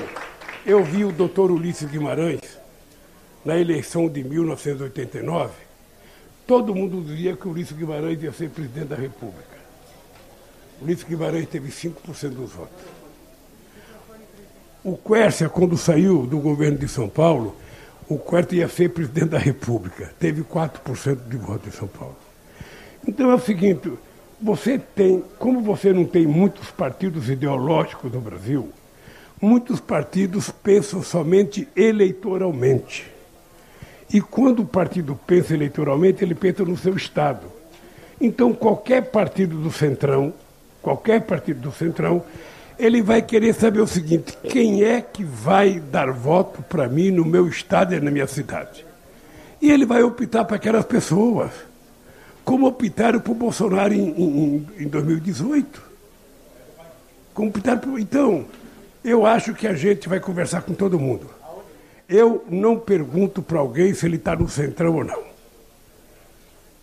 eu 0.65 0.83
vi 0.83 1.03
o 1.03 1.11
doutor 1.11 1.51
Ulisses 1.51 1.89
Guimarães 1.89 2.41
na 3.43 3.57
eleição 3.57 4.07
de 4.07 4.23
1989. 4.23 5.51
Todo 6.45 6.75
mundo 6.75 7.03
dizia 7.03 7.35
que 7.35 7.47
Ulisses 7.47 7.75
Guimarães 7.75 8.21
ia 8.21 8.31
ser 8.31 8.49
presidente 8.49 8.87
da 8.87 8.95
República. 8.95 9.59
Ulisses 10.81 11.03
Guimarães 11.03 11.47
teve 11.47 11.69
5% 11.69 12.29
dos 12.29 12.51
votos. 12.51 12.99
O 14.83 14.95
Quércia, 14.97 15.49
quando 15.49 15.77
saiu 15.77 16.25
do 16.25 16.39
governo 16.39 16.77
de 16.77 16.87
São 16.87 17.09
Paulo, 17.09 17.55
o 18.07 18.17
Quércia 18.17 18.57
ia 18.57 18.69
ser 18.69 18.89
presidente 18.89 19.29
da 19.29 19.37
República. 19.37 20.13
Teve 20.19 20.43
4% 20.43 21.27
de 21.27 21.37
votos 21.37 21.67
em 21.67 21.77
São 21.77 21.87
Paulo. 21.87 22.15
Então 23.07 23.29
é 23.29 23.35
o 23.35 23.39
seguinte, 23.39 23.91
você 24.41 24.79
tem, 24.79 25.23
como 25.37 25.61
você 25.61 25.91
não 25.91 26.05
tem 26.05 26.25
muitos 26.25 26.71
partidos 26.71 27.29
ideológicos 27.29 28.11
no 28.11 28.21
Brasil, 28.21 28.69
muitos 29.41 29.79
partidos 29.79 30.49
pensam 30.49 31.03
somente 31.03 31.67
eleitoralmente. 31.75 33.05
E 34.11 34.21
quando 34.21 34.61
o 34.61 34.65
partido 34.65 35.19
pensa 35.27 35.53
eleitoralmente, 35.53 36.23
ele 36.23 36.33
pensa 36.33 36.63
no 36.63 36.77
seu 36.77 36.95
Estado. 36.95 37.47
Então, 38.19 38.53
qualquer 38.53 39.11
partido 39.11 39.57
do 39.57 39.71
Centrão, 39.71 40.33
qualquer 40.81 41.21
partido 41.21 41.59
do 41.59 41.71
Centrão, 41.71 42.23
ele 42.77 43.01
vai 43.01 43.21
querer 43.21 43.53
saber 43.53 43.81
o 43.81 43.87
seguinte: 43.87 44.35
quem 44.49 44.83
é 44.83 45.01
que 45.01 45.23
vai 45.23 45.79
dar 45.79 46.11
voto 46.11 46.61
para 46.63 46.87
mim 46.87 47.11
no 47.11 47.23
meu 47.23 47.47
Estado 47.47 47.93
e 47.93 47.99
na 47.99 48.09
minha 48.09 48.27
cidade? 48.27 48.85
E 49.61 49.69
ele 49.69 49.85
vai 49.85 50.01
optar 50.01 50.45
para 50.45 50.55
aquelas 50.55 50.85
pessoas 50.85 51.51
como 52.49 52.65
optaram 52.65 53.19
por 53.19 53.35
Bolsonaro 53.35 53.93
em, 53.93 54.09
em, 54.09 54.67
em 54.79 54.87
2018. 54.87 55.83
Como 57.31 57.49
optaram 57.49 57.77
por... 57.77 57.99
Então, 57.99 58.43
eu 59.05 59.23
acho 59.23 59.53
que 59.53 59.67
a 59.67 59.75
gente 59.75 60.09
vai 60.09 60.19
conversar 60.19 60.63
com 60.63 60.73
todo 60.73 60.97
mundo. 60.97 61.29
Eu 62.09 62.43
não 62.49 62.79
pergunto 62.79 63.43
para 63.43 63.59
alguém 63.59 63.93
se 63.93 64.03
ele 64.07 64.15
está 64.15 64.35
no 64.35 64.49
centrão 64.49 64.95
ou 64.95 65.03
não. 65.03 65.21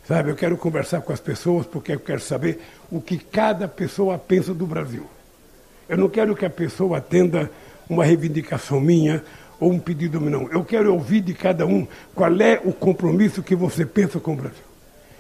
Sabe, 0.06 0.30
eu 0.30 0.36
quero 0.36 0.56
conversar 0.56 1.00
com 1.00 1.12
as 1.12 1.18
pessoas 1.18 1.66
porque 1.66 1.94
eu 1.94 1.98
quero 1.98 2.20
saber 2.20 2.60
o 2.88 3.00
que 3.00 3.18
cada 3.18 3.66
pessoa 3.66 4.16
pensa 4.16 4.54
do 4.54 4.68
Brasil. 4.68 5.04
Eu 5.88 5.98
não 5.98 6.08
quero 6.08 6.36
que 6.36 6.46
a 6.46 6.50
pessoa 6.50 6.98
atenda 6.98 7.50
uma 7.90 8.04
reivindicação 8.04 8.80
minha 8.80 9.20
ou 9.58 9.72
um 9.72 9.80
pedido 9.80 10.20
meu, 10.20 10.30
não. 10.30 10.48
Eu 10.48 10.64
quero 10.64 10.94
ouvir 10.94 11.22
de 11.22 11.34
cada 11.34 11.66
um 11.66 11.88
qual 12.14 12.40
é 12.40 12.60
o 12.64 12.72
compromisso 12.72 13.42
que 13.42 13.56
você 13.56 13.84
pensa 13.84 14.20
com 14.20 14.34
o 14.34 14.36
Brasil. 14.36 14.75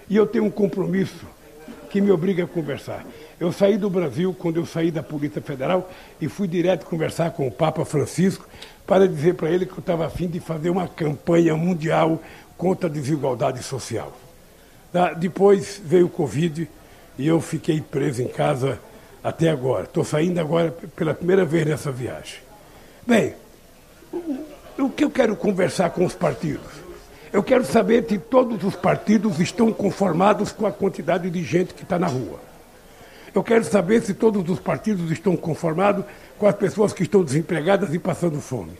E 0.08 0.16
eu 0.16 0.26
tenho 0.26 0.44
um 0.44 0.50
compromisso 0.50 1.26
que 1.90 2.00
me 2.00 2.10
obriga 2.10 2.44
a 2.44 2.46
conversar. 2.46 3.04
Eu 3.38 3.52
saí 3.52 3.76
do 3.76 3.90
Brasil 3.90 4.34
quando 4.38 4.56
eu 4.56 4.66
saí 4.66 4.90
da 4.90 5.02
Polícia 5.02 5.42
Federal 5.42 5.90
e 6.20 6.28
fui 6.28 6.46
direto 6.48 6.86
conversar 6.86 7.30
com 7.32 7.46
o 7.46 7.50
Papa 7.50 7.84
Francisco 7.84 8.46
para 8.86 9.06
dizer 9.08 9.34
para 9.34 9.50
ele 9.50 9.66
que 9.66 9.72
eu 9.72 9.80
estava 9.80 10.06
afim 10.06 10.26
de 10.28 10.40
fazer 10.40 10.70
uma 10.70 10.88
campanha 10.88 11.56
mundial 11.56 12.22
contra 12.56 12.88
a 12.88 12.92
desigualdade 12.92 13.62
social. 13.62 14.16
Depois 15.18 15.80
veio 15.84 16.06
o 16.06 16.10
Covid 16.10 16.68
e 17.18 17.26
eu 17.26 17.40
fiquei 17.40 17.80
preso 17.80 18.22
em 18.22 18.28
casa 18.28 18.78
até 19.22 19.50
agora. 19.50 19.84
Estou 19.84 20.04
saindo 20.04 20.40
agora 20.40 20.70
pela 20.94 21.12
primeira 21.12 21.44
vez 21.44 21.66
nessa 21.66 21.90
viagem. 21.90 22.38
Bem, 23.06 23.34
o 24.78 24.88
que 24.88 25.04
eu 25.04 25.10
quero 25.10 25.36
conversar 25.36 25.90
com 25.90 26.04
os 26.04 26.14
partidos? 26.14 26.85
Eu 27.36 27.42
quero 27.42 27.66
saber 27.66 28.02
se 28.08 28.16
todos 28.16 28.64
os 28.64 28.74
partidos 28.74 29.38
estão 29.40 29.70
conformados 29.70 30.52
com 30.52 30.64
a 30.64 30.72
quantidade 30.72 31.28
de 31.28 31.44
gente 31.44 31.74
que 31.74 31.82
está 31.82 31.98
na 31.98 32.06
rua. 32.06 32.40
Eu 33.34 33.44
quero 33.44 33.62
saber 33.62 34.00
se 34.00 34.14
todos 34.14 34.48
os 34.48 34.58
partidos 34.58 35.10
estão 35.10 35.36
conformados 35.36 36.06
com 36.38 36.46
as 36.46 36.54
pessoas 36.54 36.94
que 36.94 37.02
estão 37.02 37.22
desempregadas 37.22 37.92
e 37.92 37.98
passando 37.98 38.40
fome. 38.40 38.72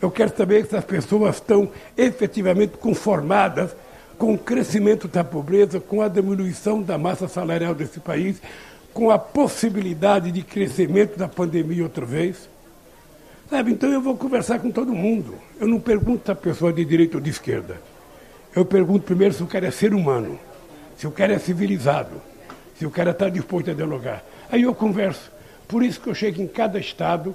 Eu 0.00 0.08
quero 0.08 0.32
saber 0.36 0.66
se 0.66 0.76
as 0.76 0.84
pessoas 0.84 1.34
estão 1.34 1.68
efetivamente 1.96 2.76
conformadas 2.76 3.74
com 4.16 4.34
o 4.34 4.38
crescimento 4.38 5.08
da 5.08 5.24
pobreza, 5.24 5.80
com 5.80 6.00
a 6.00 6.06
diminuição 6.06 6.80
da 6.80 6.96
massa 6.96 7.26
salarial 7.26 7.74
desse 7.74 7.98
país, 7.98 8.40
com 8.94 9.10
a 9.10 9.18
possibilidade 9.18 10.30
de 10.30 10.44
crescimento 10.44 11.18
da 11.18 11.26
pandemia 11.26 11.82
outra 11.82 12.06
vez. 12.06 12.48
Sabe, 13.50 13.72
então 13.72 13.90
eu 13.90 14.00
vou 14.00 14.16
conversar 14.16 14.60
com 14.60 14.70
todo 14.70 14.92
mundo. 14.92 15.34
Eu 15.58 15.66
não 15.66 15.80
pergunto 15.80 16.24
se 16.24 16.30
a 16.30 16.36
pessoa 16.36 16.70
é 16.70 16.74
de 16.74 16.84
direita 16.84 17.16
ou 17.16 17.20
de 17.20 17.30
esquerda. 17.30 17.80
Eu 18.54 18.64
pergunto 18.64 19.04
primeiro 19.04 19.34
se 19.34 19.42
o 19.42 19.46
cara 19.46 19.66
é 19.66 19.72
ser 19.72 19.92
humano, 19.92 20.38
se 20.96 21.04
o 21.04 21.10
cara 21.10 21.34
é 21.34 21.38
civilizado, 21.38 22.22
se 22.78 22.86
o 22.86 22.90
cara 22.90 23.10
está 23.10 23.28
disposto 23.28 23.68
a 23.72 23.74
dialogar. 23.74 24.22
Aí 24.52 24.62
eu 24.62 24.72
converso. 24.72 25.32
Por 25.66 25.82
isso 25.82 26.00
que 26.00 26.08
eu 26.08 26.14
chego 26.14 26.40
em 26.40 26.46
cada 26.46 26.78
estado, 26.78 27.34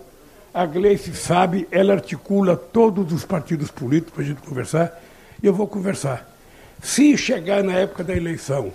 a 0.53 0.65
Gleice 0.65 1.13
sabe, 1.13 1.67
ela 1.69 1.93
articula 1.93 2.55
todos 2.55 3.11
os 3.11 3.25
partidos 3.25 3.69
políticos 3.69 4.13
para 4.13 4.23
a 4.23 4.27
gente 4.27 4.41
conversar, 4.41 5.01
e 5.43 5.45
eu 5.45 5.53
vou 5.53 5.67
conversar. 5.67 6.33
Se 6.81 7.17
chegar 7.17 7.61
na 7.61 7.73
época 7.73 8.05
da 8.05 8.15
eleição, 8.15 8.71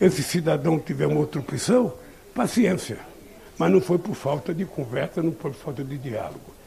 esse 0.00 0.24
cidadão 0.24 0.76
tiver 0.76 1.06
uma 1.06 1.20
outra 1.20 1.40
opção, 1.40 1.92
paciência. 2.34 2.98
Mas 3.56 3.70
não 3.70 3.80
foi 3.80 3.98
por 3.98 4.16
falta 4.16 4.52
de 4.52 4.64
conversa, 4.64 5.22
não 5.22 5.32
foi 5.32 5.52
por 5.52 5.58
falta 5.58 5.84
de 5.84 5.96
diálogo. 5.96 6.59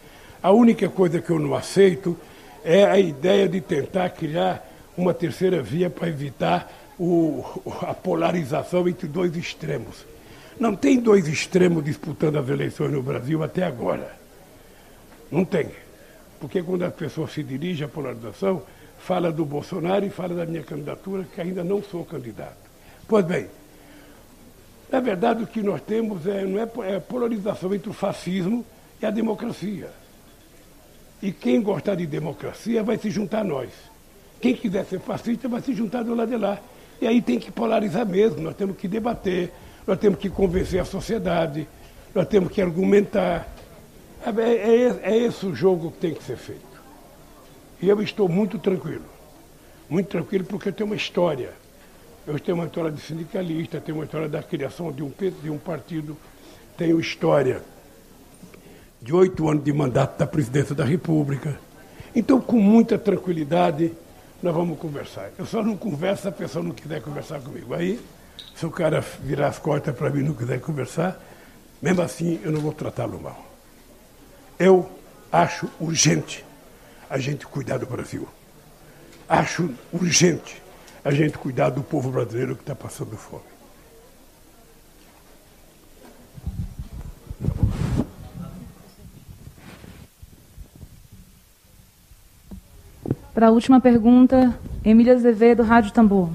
A 0.43 0.51
única 0.51 0.89
coisa 0.89 1.21
que 1.21 1.29
eu 1.29 1.39
não 1.39 1.55
aceito 1.55 2.17
é 2.65 2.83
a 2.83 2.99
ideia 2.99 3.47
de 3.47 3.61
tentar 3.61 4.09
criar 4.09 4.69
uma 4.97 5.13
terceira 5.13 5.61
via 5.61 5.89
para 5.89 6.09
evitar 6.09 6.69
o, 6.99 7.45
a 7.81 7.93
polarização 7.93 8.85
entre 8.89 9.07
dois 9.07 9.37
extremos. 9.37 10.05
Não 10.59 10.75
tem 10.75 10.99
dois 10.99 11.29
extremos 11.29 11.85
disputando 11.85 12.35
as 12.35 12.49
eleições 12.49 12.91
no 12.91 13.01
Brasil 13.01 13.41
até 13.41 13.63
agora. 13.63 14.17
Não 15.31 15.45
tem. 15.45 15.69
Porque 16.41 16.61
quando 16.61 16.83
as 16.83 16.93
pessoas 16.93 17.31
se 17.31 17.41
dirigem 17.41 17.85
à 17.85 17.89
polarização, 17.89 18.63
fala 18.99 19.31
do 19.31 19.45
Bolsonaro 19.45 20.05
e 20.05 20.09
fala 20.09 20.35
da 20.35 20.45
minha 20.45 20.61
candidatura, 20.61 21.23
que 21.23 21.39
ainda 21.39 21.63
não 21.63 21.81
sou 21.81 22.03
candidato. 22.03 22.57
Pois 23.07 23.25
bem, 23.25 23.47
na 24.91 24.99
verdade 24.99 25.41
o 25.41 25.47
que 25.47 25.63
nós 25.63 25.81
temos 25.81 26.27
é, 26.27 26.45
não 26.45 26.59
é, 26.59 26.95
é 26.95 26.99
polarização 26.99 27.73
entre 27.73 27.89
o 27.89 27.93
fascismo 27.93 28.65
e 29.01 29.05
a 29.05 29.09
democracia. 29.09 30.02
E 31.23 31.31
quem 31.31 31.61
gostar 31.61 31.95
de 31.95 32.05
democracia 32.05 32.83
vai 32.83 32.97
se 32.97 33.09
juntar 33.09 33.39
a 33.39 33.43
nós. 33.45 33.69
Quem 34.41 34.53
quiser 34.53 34.83
ser 34.83 34.99
fascista 34.99 35.47
vai 35.47 35.61
se 35.61 35.73
juntar 35.73 36.03
do 36.03 36.13
lado 36.13 36.27
de 36.27 36.35
lá. 36.35 36.59
E 36.99 37.07
aí 37.07 37.21
tem 37.21 37.39
que 37.39 37.49
polarizar 37.49 38.05
mesmo, 38.05 38.41
nós 38.41 38.53
temos 38.57 38.75
que 38.75 38.89
debater, 38.89 39.49
nós 39.87 39.97
temos 39.97 40.19
que 40.19 40.29
convencer 40.29 40.81
a 40.81 40.85
sociedade, 40.85 41.65
nós 42.13 42.27
temos 42.27 42.51
que 42.51 42.61
argumentar. 42.61 43.47
É, 44.21 44.41
é, 44.41 44.83
é, 44.83 44.99
é 45.13 45.17
esse 45.17 45.45
o 45.45 45.55
jogo 45.55 45.91
que 45.91 45.99
tem 45.99 46.13
que 46.13 46.21
ser 46.21 46.35
feito. 46.35 46.83
E 47.81 47.87
eu 47.87 48.01
estou 48.01 48.27
muito 48.27 48.59
tranquilo. 48.59 49.05
Muito 49.89 50.09
tranquilo 50.09 50.43
porque 50.43 50.67
eu 50.67 50.73
tenho 50.73 50.89
uma 50.89 50.95
história. 50.97 51.53
Eu 52.27 52.37
tenho 52.37 52.57
uma 52.57 52.65
história 52.65 52.91
de 52.91 52.99
sindicalista, 52.99 53.79
tenho 53.79 53.97
uma 53.97 54.03
história 54.03 54.27
da 54.27 54.43
criação 54.43 54.91
de 54.91 55.01
um, 55.01 55.11
de 55.41 55.49
um 55.49 55.57
partido, 55.57 56.17
tenho 56.77 56.99
história 56.99 57.61
de 59.03 59.13
oito 59.13 59.49
anos 59.49 59.65
de 59.65 59.73
mandato 59.73 60.17
da 60.17 60.25
presidência 60.25 60.73
da 60.73 60.85
República. 60.85 61.59
Então, 62.15 62.39
com 62.39 62.57
muita 62.57 62.97
tranquilidade, 62.97 63.91
nós 64.41 64.55
vamos 64.55 64.79
conversar. 64.79 65.29
Eu 65.37 65.45
só 65.45 65.61
não 65.61 65.75
converso 65.75 66.21
se 66.21 66.27
a 66.29 66.31
pessoa 66.31 66.63
não 66.63 66.71
quiser 66.71 67.01
conversar 67.01 67.41
comigo. 67.41 67.73
Aí, 67.73 67.99
se 68.55 68.65
o 68.65 68.71
cara 68.71 69.01
virar 69.01 69.47
as 69.47 69.59
costas 69.59 69.93
para 69.93 70.09
mim 70.09 70.21
e 70.21 70.23
não 70.23 70.33
quiser 70.33 70.61
conversar, 70.61 71.21
mesmo 71.81 72.01
assim 72.01 72.39
eu 72.43 72.51
não 72.51 72.61
vou 72.61 72.71
tratá-lo 72.71 73.19
mal. 73.21 73.45
Eu 74.57 74.89
acho 75.29 75.67
urgente 75.81 76.45
a 77.09 77.17
gente 77.17 77.45
cuidar 77.45 77.79
do 77.79 77.85
Brasil. 77.85 78.25
Acho 79.27 79.69
urgente 79.91 80.61
a 81.03 81.11
gente 81.11 81.37
cuidar 81.37 81.69
do 81.69 81.83
povo 81.83 82.09
brasileiro 82.09 82.55
que 82.55 82.61
está 82.61 82.73
passando 82.73 83.17
fome. 83.17 83.52
Para 93.33 93.47
a 93.47 93.49
última 93.49 93.81
pergunta, 93.81 94.53
Emília 94.85 95.15
Azevedo, 95.15 95.63
Rádio 95.63 95.91
Tambor. 95.91 96.29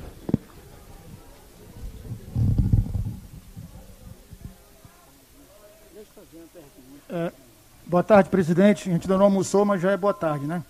É, 7.09 7.33
boa 7.87 8.03
tarde, 8.03 8.29
presidente. 8.29 8.89
A 8.89 8.93
gente 8.93 9.05
ainda 9.05 9.17
não 9.17 9.27
almoçou, 9.27 9.65
mas 9.65 9.81
já 9.81 9.93
é 9.93 9.97
boa 9.97 10.13
tarde, 10.13 10.45
né? 10.45 10.61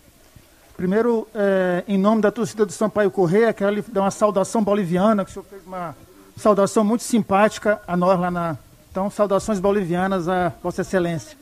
Primeiro, 0.77 1.27
é, 1.35 1.83
em 1.89 1.97
nome 1.97 2.21
da 2.21 2.31
torcida 2.31 2.67
do 2.67 2.73
Sampaio 2.73 3.11
Correia, 3.11 3.55
quero 3.55 3.75
lhe 3.75 3.81
dar 3.81 4.03
uma 4.03 4.11
saudação 4.11 4.63
boliviana, 4.63 5.25
que 5.25 5.31
o 5.31 5.33
senhor 5.33 5.47
fez 5.47 5.67
uma 5.67 5.97
saudação 6.37 6.85
muito 6.85 7.05
simpática 7.05 7.81
a 7.87 7.97
nós 7.97 8.21
lá 8.21 8.31
na. 8.31 8.59
Então, 8.91 9.09
saudações 9.09 9.61
bolivianas 9.61 10.29
a 10.29 10.53
Vossa 10.63 10.83
Excelência. 10.83 11.39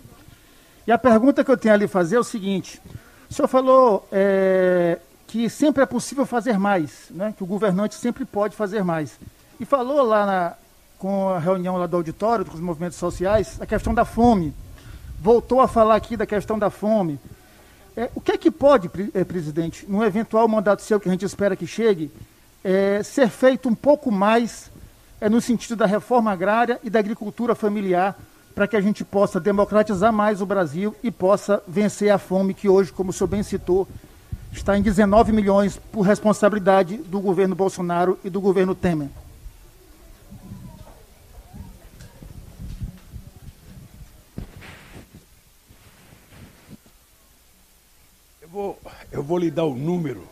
E 0.87 0.93
a 0.93 0.99
pergunta 0.99 1.43
que 1.43 1.51
eu 1.51 1.57
tenho 1.57 1.75
a 1.75 1.77
lhe 1.77 1.89
fazer 1.89 2.17
é 2.17 2.21
o 2.21 2.25
seguinte: 2.25 2.81
senhor 3.37 3.49
falou 3.49 4.09
é, 4.11 4.99
que 5.27 5.51
sempre 5.51 5.83
é 5.83 5.87
possível 5.87 6.25
fazer 6.25 6.59
mais, 6.59 7.09
né? 7.11 7.35
que 7.37 7.45
o 7.45 7.47
governante 7.47 7.95
sempre 7.95 8.25
pode 8.25 8.57
fazer 8.57 8.83
mais. 8.83 9.19
E 9.61 9.65
falou 9.67 10.03
lá 10.03 10.25
na, 10.25 10.55
com 10.99 11.29
a 11.29 11.39
reunião 11.39 11.77
lá 11.77 11.87
do 11.87 11.97
auditório, 11.97 12.47
com 12.47 12.55
os 12.55 12.61
movimentos 12.61 12.97
sociais, 12.97 13.61
a 13.61 13.67
questão 13.67 13.93
da 13.93 14.07
fome. 14.07 14.55
Voltou 15.21 15.61
a 15.61 15.69
falar 15.69 15.97
aqui 15.97 16.17
da 16.17 16.25
questão 16.25 16.59
da 16.59 16.71
fome. 16.71 17.21
É, 17.95 18.11
o 18.15 18.21
que 18.23 18.33
é 18.33 18.39
que 18.39 18.51
pode, 18.51 18.91
é, 19.13 19.23
presidente, 19.23 19.85
no 19.87 20.03
eventual 20.03 20.49
mandato 20.49 20.81
seu 20.81 20.99
que 20.99 21.09
a 21.09 21.13
gente 21.13 21.25
espera 21.25 21.55
que 21.55 21.67
chegue, 21.67 22.11
é, 22.65 23.03
ser 23.03 23.29
feito 23.29 23.69
um 23.69 23.75
pouco 23.75 24.11
mais 24.11 24.71
é, 25.21 25.29
no 25.29 25.43
sentido 25.43 25.77
da 25.77 25.87
reforma 25.87 26.33
agrária 26.33 26.81
e 26.83 26.89
da 26.89 26.99
agricultura 26.99 27.55
familiar, 27.55 28.19
para 28.57 28.67
que 28.67 28.75
a 28.75 28.81
gente 28.81 29.05
possa 29.05 29.39
democratizar 29.39 30.11
mais 30.11 30.41
o 30.41 30.47
Brasil 30.47 30.97
e 31.03 31.11
possa 31.11 31.63
vencer 31.69 32.09
a 32.09 32.17
fome 32.17 32.55
que 32.55 32.71
hoje, 32.71 32.91
como 32.91 33.11
o 33.11 33.13
senhor 33.13 33.29
bem 33.29 33.43
citou, 33.43 33.87
está 34.51 34.79
em 34.79 34.81
19 34.81 35.31
milhões 35.31 35.79
por 35.93 36.01
responsabilidade 36.01 36.97
do 36.97 37.21
governo 37.21 37.55
Bolsonaro 37.55 38.19
e 38.25 38.31
do 38.31 38.41
governo 38.41 38.75
Temer. 38.75 39.11
vou, 48.51 48.81
eu 49.13 49.23
vou 49.23 49.37
lhe 49.37 49.51
dar 49.51 49.65
o 49.65 49.77
número 49.77 50.27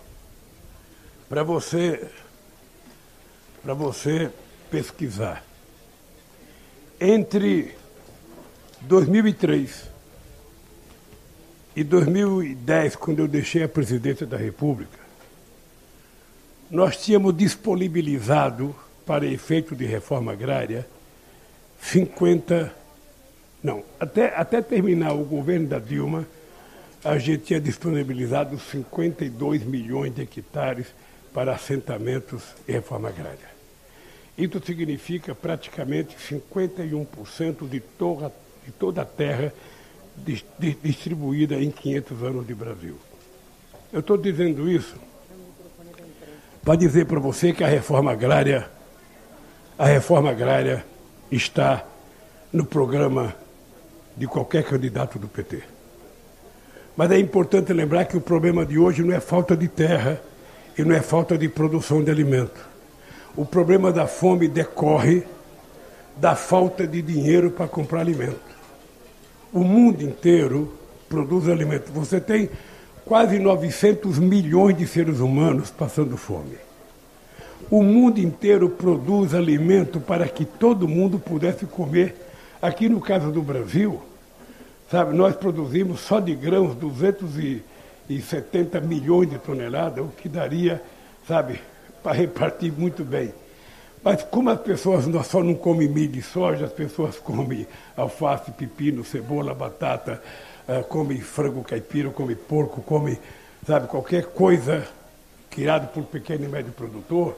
para 1.29 1.43
você, 1.43 2.11
para 3.63 3.75
você 3.75 4.31
pesquisar. 4.71 5.45
Entre 6.99 7.84
2003 8.87 9.91
e 11.77 11.83
2010, 11.83 12.97
quando 12.97 13.19
eu 13.21 13.29
deixei 13.29 13.63
a 13.63 13.69
presidência 13.69 14.27
da 14.27 14.37
República, 14.37 14.99
nós 16.71 16.97
tínhamos 16.97 17.37
disponibilizado 17.37 18.75
para 19.05 19.27
efeito 19.27 19.75
de 19.77 19.85
reforma 19.85 20.33
agrária 20.33 20.87
50 21.81 22.85
não, 23.65 23.83
até, 23.99 24.27
até 24.37 24.61
terminar 24.61 25.15
o 25.15 25.25
governo 25.25 25.67
da 25.67 25.79
Dilma, 25.79 26.27
a 27.03 27.17
gente 27.17 27.45
tinha 27.45 27.59
disponibilizado 27.59 28.59
52 28.59 29.65
milhões 29.65 30.15
de 30.15 30.21
hectares 30.21 30.89
para 31.33 31.55
assentamentos 31.55 32.43
e 32.69 32.73
reforma 32.73 33.09
agrária. 33.09 33.55
Isso 34.37 34.61
significa 34.65 35.35
praticamente 35.35 36.15
51% 36.15 37.67
de 37.67 37.81
toda, 37.81 38.31
de 38.65 38.73
toda 38.73 39.03
a 39.03 39.05
terra 39.05 39.53
distribuída 40.83 41.57
em 41.57 41.71
500 41.71 42.23
anos 42.23 42.47
de 42.47 42.55
Brasil. 42.55 42.97
Eu 43.93 44.01
estou 44.01 44.17
dizendo 44.17 44.69
isso 44.69 44.97
para 46.65 46.77
dizer 46.77 47.07
para 47.07 47.21
você 47.21 47.53
que 47.53 47.63
a 47.63 47.69
reforma 47.69 48.13
agrária, 48.13 48.69
a 49.79 49.87
reforma 49.87 50.31
agrária 50.31 50.85
está 51.31 51.85
no 52.53 52.65
programa 52.65 53.35
de 54.17 54.27
qualquer 54.27 54.65
candidato 54.65 55.19
do 55.19 55.29
PT. 55.29 55.63
Mas 56.97 57.11
é 57.11 57.19
importante 57.19 57.73
lembrar 57.73 58.05
que 58.05 58.17
o 58.17 58.21
problema 58.21 58.65
de 58.65 58.79
hoje 58.79 59.03
não 59.03 59.15
é 59.15 59.21
falta 59.21 59.57
de 59.57 59.69
terra 59.69 60.21
e 60.79 60.85
não 60.85 60.95
é 60.95 61.03
falta 61.03 61.37
de 61.37 61.49
produção 61.49 62.03
de 62.03 62.11
alimento. 62.11 62.69
O 63.37 63.45
problema 63.45 63.93
da 63.93 64.07
fome 64.07 64.47
decorre 64.47 65.25
da 66.17 66.37
falta 66.37 66.87
de 66.87 67.03
dinheiro 67.03 67.51
para 67.51 67.67
comprar 67.67 68.01
alimento. 68.01 68.54
O 69.55 69.61
mundo 69.61 70.03
inteiro 70.03 70.71
produz 71.09 71.49
alimento. 71.49 71.91
Você 71.93 72.21
tem 72.21 72.51
quase 73.07 73.39
900 73.39 74.19
milhões 74.19 74.77
de 74.77 74.87
seres 74.87 75.21
humanos 75.21 75.71
passando 75.71 76.19
fome. 76.19 76.59
O 77.71 77.83
mundo 77.83 78.19
inteiro 78.19 78.69
produz 78.69 79.33
alimento 79.33 79.99
para 79.99 80.29
que 80.29 80.45
todo 80.45 80.87
mundo 80.87 81.19
pudesse 81.19 81.65
comer. 81.65 82.15
Aqui 82.61 82.89
no 82.89 83.01
caso 83.01 83.31
do 83.31 83.41
Brasil, 83.41 84.03
Sabe, 84.91 85.17
nós 85.17 85.35
produzimos 85.35 86.01
só 86.01 86.21
de 86.21 86.35
grãos 86.35 86.75
270 86.77 88.81
milhões 88.81 89.31
de 89.31 89.39
toneladas, 89.39 90.05
o 90.05 90.09
que 90.09 90.29
daria, 90.29 90.83
sabe, 91.27 91.61
para 92.03 92.13
repartir 92.13 92.73
muito 92.73 93.03
bem. 93.03 93.33
Mas 94.05 94.23
como 94.23 94.51
as 94.51 94.61
pessoas 94.61 95.07
só 95.27 95.43
não 95.43 95.55
comem 95.55 95.89
milho 95.89 96.19
e 96.19 96.23
soja, 96.23 96.67
as 96.67 96.73
pessoas 96.73 97.19
comem 97.19 97.67
alface, 97.97 98.51
pepino, 98.51 99.03
cebola, 99.03 99.55
batata, 99.55 100.23
uh, 100.69 100.85
comem 100.85 101.23
frango 101.23 101.65
caipira, 101.65 102.11
comem 102.11 102.37
porco, 102.37 102.83
comem, 102.83 103.19
sabe, 103.67 103.89
qualquer 103.89 104.27
coisa 104.27 104.87
criada 105.49 105.87
por 105.87 106.03
pequeno 106.05 106.45
e 106.45 106.49
médio 106.49 106.73
produtor, 106.73 107.35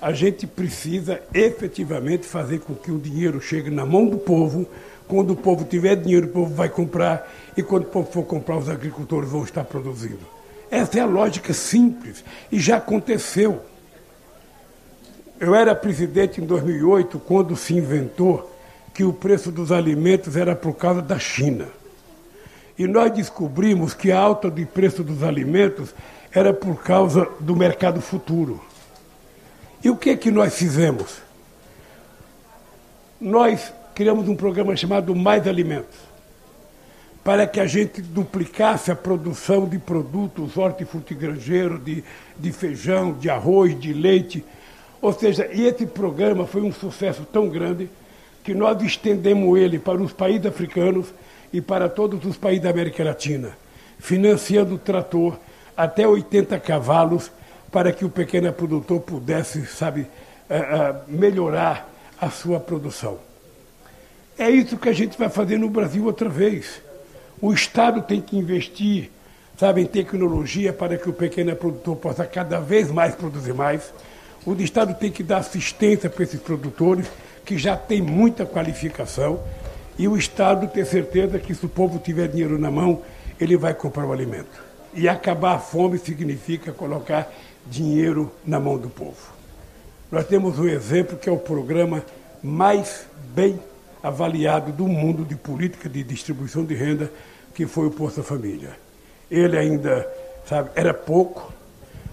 a 0.00 0.10
gente 0.12 0.46
precisa 0.46 1.20
efetivamente 1.34 2.26
fazer 2.26 2.60
com 2.60 2.74
que 2.74 2.90
o 2.90 2.98
dinheiro 2.98 3.38
chegue 3.38 3.68
na 3.68 3.84
mão 3.84 4.06
do 4.06 4.16
povo 4.16 4.66
quando 5.06 5.32
o 5.32 5.36
povo 5.36 5.64
tiver 5.64 5.96
dinheiro, 5.96 6.28
o 6.28 6.30
povo 6.30 6.54
vai 6.54 6.70
comprar, 6.70 7.30
e 7.54 7.62
quando 7.62 7.82
o 7.82 7.88
povo 7.88 8.10
for 8.10 8.22
comprar, 8.22 8.56
os 8.56 8.70
agricultores 8.70 9.28
vão 9.28 9.44
estar 9.44 9.64
produzindo. 9.64 10.20
Essa 10.70 11.00
é 11.00 11.02
a 11.02 11.06
lógica 11.06 11.52
simples, 11.52 12.24
e 12.50 12.58
já 12.58 12.76
aconteceu. 12.76 13.60
Eu 15.40 15.54
era 15.54 15.74
presidente 15.74 16.38
em 16.38 16.44
2008, 16.44 17.18
quando 17.18 17.56
se 17.56 17.74
inventou 17.74 18.54
que 18.92 19.02
o 19.02 19.12
preço 19.12 19.50
dos 19.50 19.72
alimentos 19.72 20.36
era 20.36 20.54
por 20.54 20.74
causa 20.74 21.00
da 21.00 21.18
China. 21.18 21.66
E 22.78 22.86
nós 22.86 23.10
descobrimos 23.10 23.94
que 23.94 24.12
a 24.12 24.18
alta 24.18 24.50
de 24.50 24.66
preço 24.66 25.02
dos 25.02 25.22
alimentos 25.22 25.94
era 26.30 26.52
por 26.52 26.82
causa 26.82 27.26
do 27.40 27.56
mercado 27.56 28.02
futuro. 28.02 28.60
E 29.82 29.88
o 29.88 29.96
que 29.96 30.10
é 30.10 30.16
que 30.16 30.30
nós 30.30 30.54
fizemos? 30.54 31.22
Nós 33.18 33.72
criamos 33.94 34.28
um 34.28 34.36
programa 34.36 34.76
chamado 34.76 35.14
Mais 35.14 35.46
Alimentos, 35.46 35.98
para 37.24 37.46
que 37.46 37.60
a 37.60 37.66
gente 37.66 38.02
duplicasse 38.02 38.90
a 38.90 38.96
produção 38.96 39.66
de 39.66 39.78
produtos 39.78 40.58
hortifrutigranjeiros, 40.58 41.82
de, 41.82 42.04
de 42.38 42.52
feijão, 42.52 43.12
de 43.14 43.30
arroz, 43.30 43.78
de 43.78 43.94
leite. 43.94 44.44
Ou 45.00 45.12
seja, 45.12 45.48
esse 45.52 45.86
programa 45.86 46.46
foi 46.46 46.62
um 46.62 46.72
sucesso 46.72 47.26
tão 47.32 47.48
grande 47.48 47.88
que 48.44 48.54
nós 48.54 48.80
estendemos 48.82 49.58
ele 49.58 49.78
para 49.78 50.00
os 50.00 50.12
países 50.12 50.46
africanos 50.46 51.06
e 51.52 51.60
para 51.60 51.88
todos 51.88 52.24
os 52.24 52.36
países 52.36 52.62
da 52.62 52.70
América 52.70 53.02
Latina, 53.02 53.56
financiando 53.98 54.74
o 54.74 54.78
trator 54.78 55.38
até 55.76 56.06
80 56.06 56.58
cavalos 56.60 57.30
para 57.70 57.92
que 57.92 58.04
o 58.04 58.10
pequeno 58.10 58.52
produtor 58.52 59.00
pudesse, 59.00 59.64
sabe, 59.66 60.06
eh, 60.48 60.56
eh, 60.56 60.94
melhorar 61.08 61.88
a 62.20 62.28
sua 62.28 62.60
produção. 62.60 63.18
É 64.38 64.50
isso 64.50 64.76
que 64.76 64.88
a 64.88 64.92
gente 64.92 65.18
vai 65.18 65.28
fazer 65.28 65.58
no 65.58 65.68
Brasil 65.68 66.04
outra 66.04 66.28
vez. 66.28 66.82
O 67.40 67.52
Estado 67.52 68.02
tem 68.02 68.20
que 68.20 68.36
investir, 68.36 69.10
sabe, 69.56 69.82
em 69.82 69.86
tecnologia 69.86 70.72
para 70.72 70.96
que 70.98 71.08
o 71.08 71.12
pequeno 71.12 71.54
produtor 71.54 71.96
possa 71.96 72.26
cada 72.26 72.58
vez 72.58 72.90
mais 72.90 73.14
produzir 73.14 73.54
mais. 73.54 73.92
O 74.46 74.54
Estado 74.54 74.94
tem 74.94 75.10
que 75.10 75.22
dar 75.22 75.38
assistência 75.38 76.08
para 76.08 76.24
esses 76.24 76.40
produtores 76.40 77.06
que 77.44 77.58
já 77.58 77.76
têm 77.76 78.00
muita 78.00 78.46
qualificação 78.46 79.42
e 79.98 80.08
o 80.08 80.16
Estado 80.16 80.66
ter 80.66 80.86
certeza 80.86 81.38
que 81.38 81.54
se 81.54 81.66
o 81.66 81.68
povo 81.68 81.98
tiver 81.98 82.28
dinheiro 82.28 82.58
na 82.58 82.70
mão, 82.70 83.02
ele 83.38 83.56
vai 83.56 83.74
comprar 83.74 84.06
o 84.06 84.12
alimento. 84.12 84.62
E 84.94 85.08
acabar 85.08 85.56
a 85.56 85.58
fome 85.58 85.98
significa 85.98 86.72
colocar 86.72 87.30
dinheiro 87.66 88.32
na 88.46 88.58
mão 88.58 88.78
do 88.78 88.88
povo. 88.88 89.34
Nós 90.10 90.26
temos 90.26 90.58
um 90.58 90.66
exemplo 90.66 91.18
que 91.18 91.28
é 91.28 91.32
o 91.32 91.38
programa 91.38 92.02
mais 92.42 93.06
bem 93.34 93.60
avaliado 94.02 94.72
do 94.72 94.86
mundo 94.86 95.24
de 95.24 95.36
política 95.36 95.88
de 95.88 96.02
distribuição 96.02 96.64
de 96.64 96.74
renda, 96.74 97.12
que 97.54 97.66
foi 97.66 97.86
o 97.86 97.90
Posto 97.90 98.22
Família. 98.22 98.70
Ele 99.30 99.56
ainda, 99.58 100.08
sabe, 100.46 100.70
era 100.74 100.94
pouco, 100.94 101.52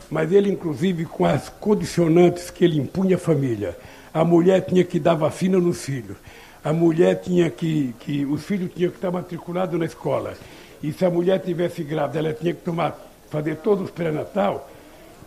mas 0.09 0.31
ele, 0.31 0.49
inclusive, 0.49 1.05
com 1.05 1.25
as 1.25 1.49
condicionantes 1.49 2.49
que 2.49 2.63
ele 2.63 2.79
impunha 2.79 3.15
à 3.15 3.19
família, 3.19 3.77
a 4.13 4.23
mulher 4.23 4.61
tinha 4.61 4.83
que 4.83 4.99
dar 4.99 5.15
vacina 5.15 5.59
nos 5.59 5.83
filhos, 5.83 6.17
a 6.63 6.73
mulher 6.73 7.21
tinha 7.21 7.49
que, 7.49 7.93
que 7.99 8.25
os 8.25 8.43
filhos 8.43 8.71
tinham 8.73 8.89
que 8.89 8.97
estar 8.97 9.11
matriculados 9.11 9.77
na 9.79 9.85
escola, 9.85 10.33
e 10.81 10.91
se 10.91 11.05
a 11.05 11.09
mulher 11.09 11.39
tivesse 11.39 11.83
grávida, 11.83 12.19
ela 12.19 12.33
tinha 12.33 12.53
que 12.53 12.61
tomar, 12.61 12.97
fazer 13.29 13.57
todos 13.57 13.85
os 13.85 13.91
pré-natal, 13.91 14.69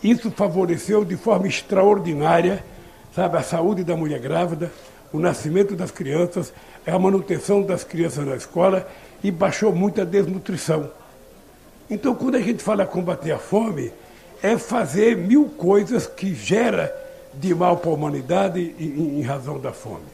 isso 0.02 0.30
favoreceu 0.30 1.04
de 1.04 1.16
forma 1.16 1.46
extraordinária, 1.46 2.64
sabe, 3.14 3.36
a 3.36 3.42
saúde 3.42 3.84
da 3.84 3.96
mulher 3.96 4.18
grávida, 4.18 4.72
o 5.12 5.18
nascimento 5.18 5.76
das 5.76 5.90
crianças, 5.90 6.52
a 6.86 6.98
manutenção 6.98 7.62
das 7.62 7.84
crianças 7.84 8.26
na 8.26 8.36
escola 8.36 8.88
e 9.22 9.30
baixou 9.30 9.74
muito 9.74 10.00
a 10.00 10.04
desnutrição. 10.04 10.90
Então, 11.90 12.14
quando 12.14 12.36
a 12.36 12.40
gente 12.40 12.62
fala 12.62 12.86
combater 12.86 13.32
a 13.32 13.38
fome, 13.38 13.92
é 14.42 14.56
fazer 14.56 15.16
mil 15.16 15.46
coisas 15.46 16.06
que 16.06 16.34
gera 16.34 16.94
de 17.34 17.54
mal 17.54 17.76
para 17.76 17.90
a 17.90 17.94
humanidade 17.94 18.74
em, 18.78 19.20
razão 19.22 19.58
da 19.58 19.72
fome. 19.72 20.06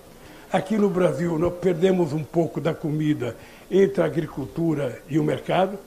Aqui 0.52 0.76
no 0.76 0.88
Brasil, 0.88 1.38
nós 1.38 1.54
perdemos 1.54 2.12
um 2.12 2.22
pouco 2.22 2.60
da 2.60 2.74
comida 2.74 3.36
entre 3.70 4.02
a 4.02 4.04
agricultura 4.04 5.00
e 5.08 5.18
o 5.18 5.24
mercado, 5.24 5.78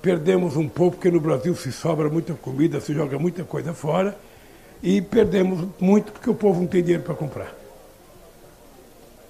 perdemos 0.00 0.56
um 0.56 0.68
pouco 0.68 0.96
porque 0.96 1.10
no 1.10 1.20
Brasil 1.20 1.54
se 1.54 1.70
sobra 1.70 2.08
muita 2.08 2.34
comida, 2.34 2.80
se 2.80 2.92
joga 2.92 3.18
muita 3.18 3.44
coisa 3.44 3.72
fora, 3.72 4.16
e 4.82 5.00
perdemos 5.00 5.68
muito 5.78 6.10
porque 6.12 6.28
o 6.28 6.34
povo 6.34 6.60
não 6.60 6.66
tem 6.66 6.82
dinheiro 6.82 7.04
para 7.04 7.14
comprar. 7.14 7.54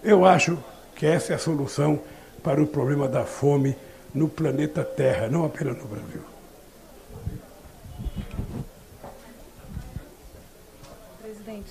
Eu 0.03 0.25
acho 0.25 0.59
que 0.97 1.07
essa 1.07 1.33
é 1.33 1.37
a 1.37 1.39
solução 1.39 2.01
para 2.43 2.63
o 2.63 2.67
problema 2.67 3.07
da 3.07 3.25
fome 3.25 3.77
no 4.15 4.29
planeta 4.29 4.83
Terra, 4.83 5.29
não 5.29 5.45
apenas 5.45 5.77
no 5.77 5.85
Brasil. 5.85 6.23
Presidente, 11.23 11.62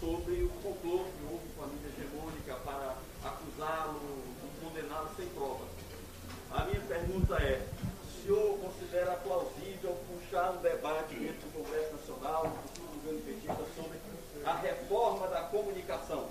sobre 0.00 0.42
o 0.42 0.48
complô 0.62 1.04
que 1.04 1.24
houve 1.30 1.46
com 1.54 1.62
a 1.62 1.66
mídia 1.66 1.92
hegemônica 1.92 2.54
para 2.64 2.96
acusá-lo, 3.22 4.00
condená-lo 4.64 5.10
sem 5.14 5.26
prova. 5.28 5.66
A 6.52 6.64
minha 6.64 6.80
pergunta 6.80 7.34
é, 7.36 7.68
o 8.02 8.22
senhor 8.22 8.58
considera 8.58 9.12
plausível 9.16 9.96
puxar 10.08 10.52
um 10.52 10.62
debate 10.62 11.14
dentro 11.14 11.46
do 11.48 11.62
Congresso 11.62 11.92
Nacional, 11.92 12.44
do 12.44 12.68
futuro 12.68 12.88
governo 12.94 13.20
petista, 13.20 13.64
sobre 13.76 13.98
a 14.44 14.54
reforma 14.56 15.28
da 15.28 15.42
comunicação? 15.42 16.28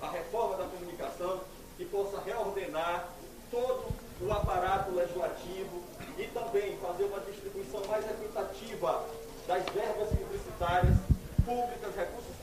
A 0.00 0.10
reforma 0.10 0.56
da 0.56 0.64
comunicação 0.64 1.40
que 1.76 1.84
possa 1.84 2.20
reordenar 2.22 3.10
todo 3.50 3.92
o 4.20 4.32
aparato 4.32 4.90
legislativo 4.92 5.82
e 6.16 6.26
também 6.28 6.78
fazer 6.78 7.04
uma 7.04 7.20
distribuição 7.20 7.84
mais 7.86 8.04
equitativa 8.10 9.04
das 9.46 9.64
verbas 9.66 10.08
publicitárias, 10.08 10.96
públicas, 11.44 11.94
recursos 11.94 12.33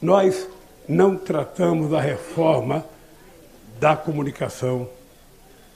Nós 0.00 0.48
não 0.88 1.16
tratamos 1.16 1.92
a 1.92 2.00
reforma 2.00 2.84
da 3.80 3.96
comunicação, 3.96 4.88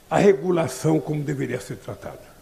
a 0.08 0.18
regulação 0.18 1.00
como 1.00 1.22
deveria 1.22 1.60
ser 1.60 1.76
tratada. 1.76 2.32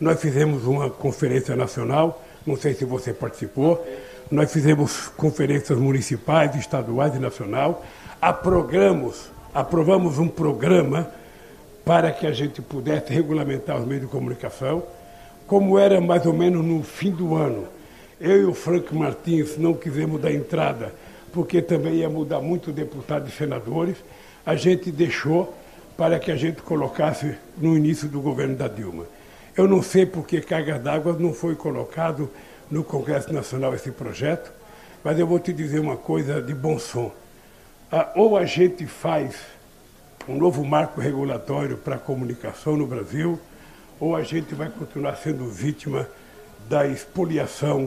Nós 0.00 0.20
fizemos 0.20 0.64
uma 0.64 0.88
conferência 0.88 1.54
nacional, 1.54 2.22
não 2.46 2.56
sei 2.56 2.74
se 2.74 2.84
você 2.84 3.12
participou, 3.12 3.86
nós 4.30 4.52
fizemos 4.52 5.08
conferências 5.08 5.78
municipais, 5.78 6.54
estaduais 6.56 7.14
e 7.14 7.18
nacional, 7.18 7.84
aprogamos, 8.20 9.30
aprovamos 9.54 10.18
um 10.18 10.28
programa 10.28 11.10
para 11.84 12.10
que 12.10 12.26
a 12.26 12.32
gente 12.32 12.62
pudesse 12.62 13.12
regulamentar 13.12 13.78
os 13.78 13.86
meios 13.86 14.04
de 14.04 14.10
comunicação, 14.10 14.82
como 15.46 15.78
era 15.78 16.00
mais 16.00 16.24
ou 16.24 16.32
menos 16.32 16.64
no 16.64 16.82
fim 16.82 17.10
do 17.10 17.34
ano. 17.34 17.73
Eu 18.24 18.40
e 18.40 18.44
o 18.46 18.54
Frank 18.54 18.94
Martins 18.94 19.58
não 19.58 19.74
quisemos 19.74 20.18
dar 20.18 20.32
entrada, 20.32 20.94
porque 21.30 21.60
também 21.60 21.96
ia 21.96 22.08
mudar 22.08 22.40
muito 22.40 22.72
deputados 22.72 23.30
e 23.30 23.36
senadores, 23.36 23.98
a 24.46 24.56
gente 24.56 24.90
deixou 24.90 25.54
para 25.94 26.18
que 26.18 26.32
a 26.32 26.36
gente 26.36 26.62
colocasse 26.62 27.36
no 27.58 27.76
início 27.76 28.08
do 28.08 28.22
governo 28.22 28.56
da 28.56 28.66
Dilma. 28.66 29.04
Eu 29.54 29.68
não 29.68 29.82
sei 29.82 30.06
por 30.06 30.26
que 30.26 30.40
carga 30.40 30.78
d'água 30.78 31.14
não 31.20 31.34
foi 31.34 31.54
colocado 31.54 32.30
no 32.70 32.82
Congresso 32.82 33.30
Nacional 33.30 33.74
esse 33.74 33.90
projeto, 33.90 34.50
mas 35.04 35.18
eu 35.18 35.26
vou 35.26 35.38
te 35.38 35.52
dizer 35.52 35.78
uma 35.78 35.98
coisa 35.98 36.40
de 36.40 36.54
bom 36.54 36.78
som 36.78 37.12
ah, 37.92 38.10
ou 38.16 38.38
a 38.38 38.46
gente 38.46 38.86
faz 38.86 39.36
um 40.26 40.38
novo 40.38 40.64
marco 40.64 40.98
regulatório 40.98 41.76
para 41.76 41.96
a 41.96 41.98
comunicação 41.98 42.74
no 42.74 42.86
Brasil, 42.86 43.38
ou 44.00 44.16
a 44.16 44.22
gente 44.22 44.54
vai 44.54 44.70
continuar 44.70 45.14
sendo 45.16 45.44
vítima 45.44 46.08
da 46.70 46.86
expoliação 46.86 47.86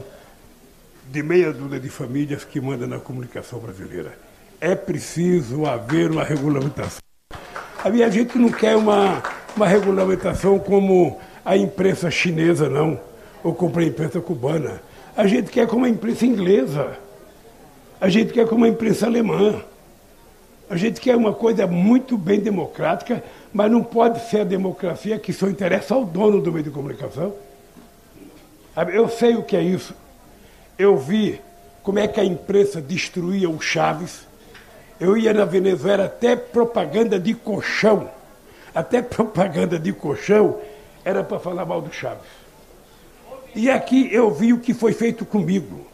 de 1.10 1.22
meia 1.22 1.52
dúzia 1.52 1.80
de 1.80 1.88
famílias 1.88 2.44
que 2.44 2.60
manda 2.60 2.86
na 2.86 2.98
comunicação 2.98 3.58
brasileira. 3.58 4.12
É 4.60 4.74
preciso 4.74 5.64
haver 5.64 6.10
uma 6.10 6.22
regulamentação. 6.22 6.98
A 7.82 7.88
minha 7.88 8.10
gente 8.10 8.36
não 8.36 8.50
quer 8.50 8.76
uma, 8.76 9.22
uma 9.56 9.66
regulamentação 9.66 10.58
como 10.58 11.18
a 11.44 11.56
imprensa 11.56 12.10
chinesa, 12.10 12.68
não, 12.68 13.00
ou 13.42 13.54
como 13.54 13.78
a 13.78 13.84
imprensa 13.84 14.20
cubana. 14.20 14.82
A 15.16 15.26
gente 15.26 15.50
quer 15.50 15.66
como 15.66 15.84
a 15.84 15.88
imprensa 15.88 16.26
inglesa. 16.26 16.98
A 18.00 18.08
gente 18.08 18.32
quer 18.32 18.46
como 18.46 18.64
a 18.64 18.68
imprensa 18.68 19.06
alemã. 19.06 19.62
A 20.68 20.76
gente 20.76 21.00
quer 21.00 21.16
uma 21.16 21.32
coisa 21.32 21.66
muito 21.66 22.18
bem 22.18 22.40
democrática, 22.40 23.24
mas 23.52 23.70
não 23.70 23.82
pode 23.82 24.28
ser 24.28 24.42
a 24.42 24.44
democracia 24.44 25.18
que 25.18 25.32
só 25.32 25.48
interessa 25.48 25.94
ao 25.94 26.04
dono 26.04 26.42
do 26.42 26.52
meio 26.52 26.64
de 26.64 26.70
comunicação. 26.70 27.32
Eu 28.92 29.08
sei 29.08 29.34
o 29.34 29.42
que 29.42 29.56
é 29.56 29.62
isso. 29.62 29.94
Eu 30.78 30.96
vi 30.96 31.40
como 31.82 31.98
é 31.98 32.06
que 32.06 32.20
a 32.20 32.24
imprensa 32.24 32.80
destruía 32.80 33.50
o 33.50 33.60
Chaves. 33.60 34.26
Eu 35.00 35.16
ia 35.16 35.34
na 35.34 35.44
Venezuela 35.44 36.04
até 36.04 36.36
propaganda 36.36 37.18
de 37.18 37.34
colchão. 37.34 38.08
Até 38.74 39.02
propaganda 39.02 39.78
de 39.78 39.92
colchão 39.92 40.60
era 41.04 41.24
para 41.24 41.40
falar 41.40 41.66
mal 41.66 41.82
do 41.82 41.92
Chaves. 41.92 42.28
E 43.54 43.68
aqui 43.70 44.08
eu 44.12 44.30
vi 44.30 44.52
o 44.52 44.60
que 44.60 44.72
foi 44.72 44.92
feito 44.92 45.24
comigo. 45.24 45.86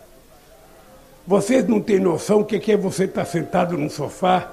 Vocês 1.27 1.66
não 1.66 1.81
têm 1.81 1.99
noção 1.99 2.40
o 2.40 2.44
que 2.44 2.70
é 2.70 2.77
você 2.77 3.05
estar 3.05 3.25
sentado 3.25 3.79
num 3.79 3.88
sofá 3.88 4.53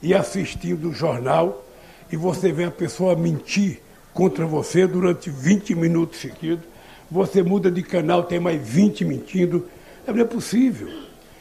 e 0.00 0.14
assistindo 0.14 0.90
o 0.90 0.94
jornal 0.94 1.64
e 2.12 2.16
você 2.16 2.52
vê 2.52 2.64
a 2.64 2.70
pessoa 2.70 3.16
mentir 3.16 3.80
contra 4.14 4.46
você 4.46 4.86
durante 4.86 5.28
20 5.28 5.74
minutos 5.74 6.20
seguidos, 6.20 6.64
você 7.10 7.42
muda 7.42 7.70
de 7.70 7.82
canal, 7.82 8.24
tem 8.24 8.40
mais 8.40 8.60
20 8.60 9.04
mentindo. 9.04 9.66
Não 10.06 10.18
é 10.18 10.24
possível. 10.24 10.88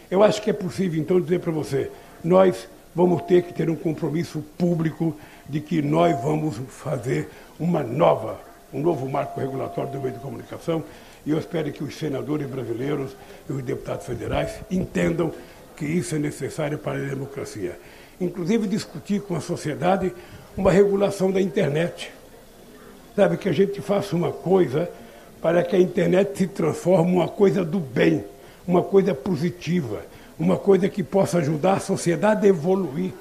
Eu 0.09 0.23
acho 0.23 0.41
que 0.41 0.49
é 0.49 0.53
possível, 0.53 0.99
então, 0.99 1.19
dizer 1.19 1.39
para 1.39 1.51
você: 1.51 1.91
nós 2.23 2.67
vamos 2.93 3.23
ter 3.23 3.43
que 3.43 3.53
ter 3.53 3.69
um 3.69 3.75
compromisso 3.75 4.43
público 4.57 5.15
de 5.47 5.59
que 5.59 5.81
nós 5.81 6.19
vamos 6.21 6.57
fazer 6.69 7.29
uma 7.59 7.83
nova, 7.83 8.39
um 8.73 8.81
novo 8.81 9.07
marco 9.09 9.39
regulatório 9.39 9.91
do 9.91 9.99
meio 9.99 10.13
de 10.13 10.19
comunicação. 10.19 10.83
E 11.25 11.31
eu 11.31 11.39
espero 11.39 11.71
que 11.71 11.83
os 11.83 11.95
senadores 11.97 12.47
brasileiros 12.47 13.15
e 13.49 13.53
os 13.53 13.63
deputados 13.63 14.05
federais 14.05 14.59
entendam 14.69 15.31
que 15.75 15.85
isso 15.85 16.15
é 16.15 16.19
necessário 16.19 16.77
para 16.77 16.97
a 16.97 17.09
democracia. 17.09 17.77
Inclusive 18.21 18.67
discutir 18.67 19.21
com 19.21 19.35
a 19.35 19.41
sociedade 19.41 20.13
uma 20.55 20.71
regulação 20.71 21.31
da 21.31 21.41
internet. 21.41 22.11
Sabe, 23.15 23.37
que 23.37 23.49
a 23.49 23.53
gente 23.53 23.81
faça 23.81 24.15
uma 24.15 24.31
coisa 24.31 24.89
para 25.45 25.61
que 25.61 25.75
a 25.75 25.79
internet 25.79 26.39
se 26.39 26.47
transforme 26.47 27.17
uma 27.17 27.27
coisa 27.27 27.63
do 27.63 27.79
bem, 27.79 28.23
uma 28.67 28.81
coisa 28.81 29.13
positiva, 29.13 30.01
uma 30.39 30.57
coisa 30.57 30.89
que 30.89 31.03
possa 31.03 31.37
ajudar 31.37 31.73
a 31.73 31.79
sociedade 31.79 32.47
a 32.47 32.49
evoluir 32.49 33.13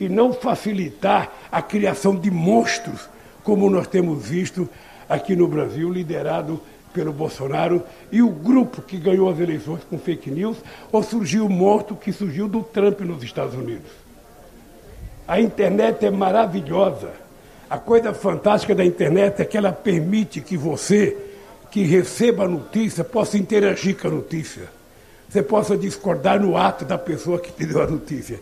e 0.00 0.08
não 0.08 0.32
facilitar 0.32 1.32
a 1.52 1.62
criação 1.62 2.16
de 2.16 2.32
monstros, 2.32 3.08
como 3.44 3.70
nós 3.70 3.86
temos 3.86 4.26
visto 4.26 4.68
aqui 5.08 5.36
no 5.36 5.46
Brasil, 5.46 5.88
liderado 5.88 6.60
pelo 6.92 7.12
Bolsonaro 7.12 7.84
e 8.10 8.22
o 8.22 8.28
grupo 8.28 8.82
que 8.82 8.96
ganhou 8.96 9.30
as 9.30 9.38
eleições 9.38 9.82
com 9.88 10.00
fake 10.00 10.32
news, 10.32 10.56
ou 10.90 11.00
surgiu 11.04 11.46
o 11.46 11.48
morto 11.48 11.94
que 11.94 12.12
surgiu 12.12 12.48
do 12.48 12.64
Trump 12.64 13.02
nos 13.02 13.22
Estados 13.22 13.54
Unidos. 13.54 13.92
A 15.28 15.40
internet 15.40 16.04
é 16.04 16.10
maravilhosa. 16.10 17.12
A 17.70 17.78
coisa 17.78 18.12
fantástica 18.12 18.74
da 18.74 18.84
internet 18.84 19.40
é 19.40 19.44
que 19.44 19.56
ela 19.56 19.70
permite 19.70 20.40
que 20.40 20.56
você, 20.56 21.27
que 21.70 21.82
receba 21.82 22.44
a 22.44 22.48
notícia, 22.48 23.04
possa 23.04 23.36
interagir 23.36 23.96
com 23.96 24.08
a 24.08 24.10
notícia. 24.10 24.68
Você 25.28 25.42
possa 25.42 25.76
discordar 25.76 26.40
no 26.40 26.56
ato 26.56 26.84
da 26.84 26.96
pessoa 26.96 27.38
que 27.38 27.52
te 27.52 27.66
deu 27.66 27.82
a 27.82 27.86
notícia. 27.86 28.40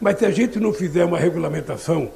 Mas 0.00 0.18
se 0.18 0.26
a 0.26 0.30
gente 0.30 0.58
não 0.58 0.72
fizer 0.72 1.04
uma 1.04 1.18
regulamentação, 1.18 2.10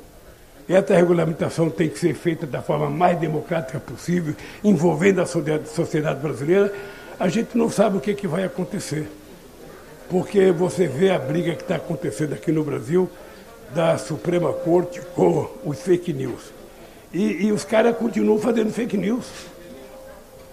essa 0.69 0.95
regulamentação 0.95 1.71
tem 1.71 1.89
que 1.89 1.99
ser 1.99 2.15
feita 2.15 2.47
da 2.47 2.61
forma 2.61 2.91
mais 2.91 3.19
democrática 3.19 3.79
possível, 3.81 4.35
envolvendo 4.63 5.21
a 5.21 5.27
sociedade 5.27 6.21
brasileira, 6.21 6.73
a 7.19 7.29
gente 7.29 7.57
não 7.57 7.71
sabe 7.71 7.97
o 7.97 8.01
que, 8.01 8.15
que 8.15 8.27
vai 8.27 8.45
acontecer. 8.45 9.09
Porque 10.11 10.51
você 10.51 10.87
vê 10.87 11.11
a 11.11 11.19
briga 11.19 11.55
que 11.55 11.63
está 11.63 11.77
acontecendo 11.77 12.35
aqui 12.35 12.51
no 12.51 12.65
Brasil 12.65 13.09
da 13.75 13.97
Suprema 13.99 14.53
Corte 14.53 15.01
com 15.15 15.49
os 15.65 15.81
fake 15.81 16.13
news. 16.13 16.53
E, 17.13 17.47
e 17.47 17.53
os 17.53 17.65
caras 17.65 17.97
continuam 17.97 18.39
fazendo 18.39 18.73
fake 18.73 18.97
news. 18.97 19.27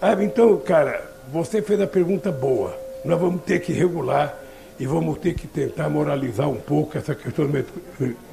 Ah, 0.00 0.12
então, 0.22 0.58
cara, 0.58 1.10
você 1.32 1.62
fez 1.62 1.80
a 1.80 1.86
pergunta 1.86 2.30
boa. 2.30 2.78
Nós 3.02 3.18
vamos 3.18 3.42
ter 3.42 3.60
que 3.60 3.72
regular 3.72 4.36
e 4.78 4.84
vamos 4.86 5.18
ter 5.18 5.34
que 5.34 5.46
tentar 5.46 5.88
moralizar 5.88 6.48
um 6.48 6.60
pouco 6.60 6.98
essa 6.98 7.14
questão 7.14 7.48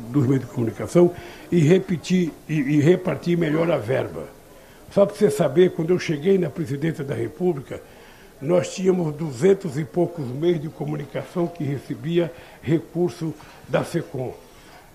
dos 0.09 0.27
meios 0.27 0.41
de 0.41 0.51
comunicação 0.51 1.13
e 1.49 1.59
repetir 1.59 2.33
e, 2.49 2.53
e 2.53 2.81
repartir 2.81 3.37
melhor 3.37 3.71
a 3.71 3.77
verba. 3.77 4.25
Só 4.91 5.05
para 5.05 5.15
você 5.15 5.31
saber, 5.31 5.71
quando 5.71 5.91
eu 5.91 5.99
cheguei 5.99 6.37
na 6.37 6.49
presidência 6.49 7.03
da 7.03 7.15
República, 7.15 7.81
nós 8.41 8.75
tínhamos 8.75 9.15
duzentos 9.15 9.77
e 9.77 9.85
poucos 9.85 10.27
meios 10.27 10.61
de 10.61 10.67
comunicação 10.67 11.47
que 11.47 11.63
recebia 11.63 12.29
recurso 12.61 13.33
da 13.69 13.85
SECOM. 13.85 14.33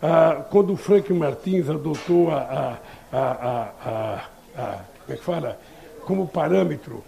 Ah, 0.02 0.44
quando 0.50 0.74
o 0.74 0.76
Frank 0.76 1.10
Martins 1.14 1.70
adotou 1.70 2.30
a, 2.30 2.78
a, 3.10 3.18
a, 3.18 4.24
a, 4.54 4.80
como 5.08 5.14
é 5.14 5.16
que 5.16 5.24
fala, 5.24 5.58
como 6.08 6.26
parâmetro 6.26 7.04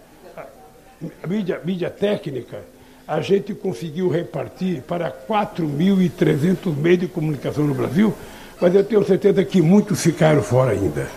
a 1.23 1.27
mídia, 1.27 1.59
mídia 1.65 1.89
técnica, 1.89 2.59
a 3.07 3.19
gente 3.19 3.55
conseguiu 3.55 4.07
repartir 4.07 4.83
para 4.83 5.11
4.300 5.11 6.77
meios 6.77 6.99
de 6.99 7.07
comunicação 7.07 7.65
no 7.65 7.73
Brasil, 7.73 8.13
mas 8.61 8.75
eu 8.75 8.83
tenho 8.83 9.03
certeza 9.03 9.43
que 9.43 9.59
muitos 9.59 10.03
ficaram 10.03 10.43
fora 10.43 10.73
ainda. 10.73 11.09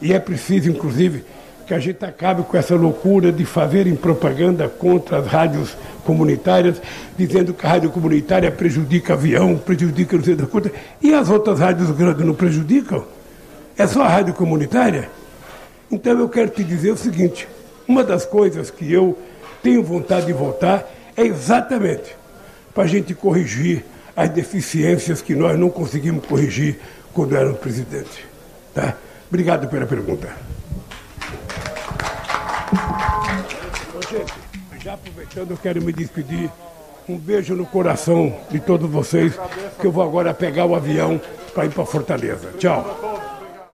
E 0.00 0.12
é 0.12 0.20
preciso, 0.20 0.70
inclusive, 0.70 1.24
que 1.66 1.74
a 1.74 1.80
gente 1.80 2.04
acabe 2.04 2.44
com 2.44 2.56
essa 2.56 2.76
loucura 2.76 3.32
de 3.32 3.44
fazerem 3.44 3.96
propaganda 3.96 4.68
contra 4.68 5.18
as 5.18 5.26
rádios 5.26 5.76
comunitárias, 6.04 6.80
dizendo 7.18 7.52
que 7.52 7.66
a 7.66 7.70
rádio 7.70 7.90
comunitária 7.90 8.52
prejudica 8.52 9.14
avião, 9.14 9.58
prejudica 9.58 10.16
não 10.16 10.22
sei 10.22 10.36
da 10.36 10.46
coisa. 10.46 10.70
E 11.02 11.12
as 11.12 11.28
outras 11.28 11.58
rádios 11.58 11.90
grandes 11.90 12.24
não 12.24 12.34
prejudicam? 12.34 13.04
É 13.76 13.88
só 13.88 14.02
a 14.04 14.08
rádio 14.08 14.34
comunitária? 14.34 15.10
Então 15.90 16.18
eu 16.18 16.28
quero 16.28 16.50
te 16.50 16.62
dizer 16.62 16.92
o 16.92 16.96
seguinte: 16.96 17.48
uma 17.86 18.04
das 18.04 18.24
coisas 18.24 18.70
que 18.70 18.92
eu 18.92 19.18
tenho 19.62 19.82
vontade 19.82 20.26
de 20.26 20.32
votar 20.32 20.88
é 21.16 21.22
exatamente 21.22 22.16
para 22.74 22.84
a 22.84 22.86
gente 22.86 23.14
corrigir 23.14 23.84
as 24.14 24.28
deficiências 24.30 25.22
que 25.22 25.34
nós 25.34 25.58
não 25.58 25.70
conseguimos 25.70 26.26
corrigir 26.26 26.78
quando 27.12 27.36
éramos 27.36 27.58
presidente. 27.58 28.26
Tá? 28.74 28.94
Obrigado 29.28 29.68
pela 29.68 29.86
pergunta. 29.86 30.28
Gente, 34.10 34.32
já 34.82 34.94
aproveitando, 34.94 35.50
eu 35.50 35.56
quero 35.56 35.82
me 35.82 35.92
despedir. 35.92 36.50
Um 37.08 37.16
beijo 37.16 37.54
no 37.54 37.64
coração 37.64 38.36
de 38.50 38.60
todos 38.60 38.90
vocês, 38.90 39.32
que 39.80 39.86
eu 39.86 39.90
vou 39.90 40.02
agora 40.02 40.34
pegar 40.34 40.66
o 40.66 40.74
avião 40.74 41.18
para 41.54 41.64
ir 41.64 41.70
para 41.70 41.86
Fortaleza. 41.86 42.50
Tchau. 42.58 43.37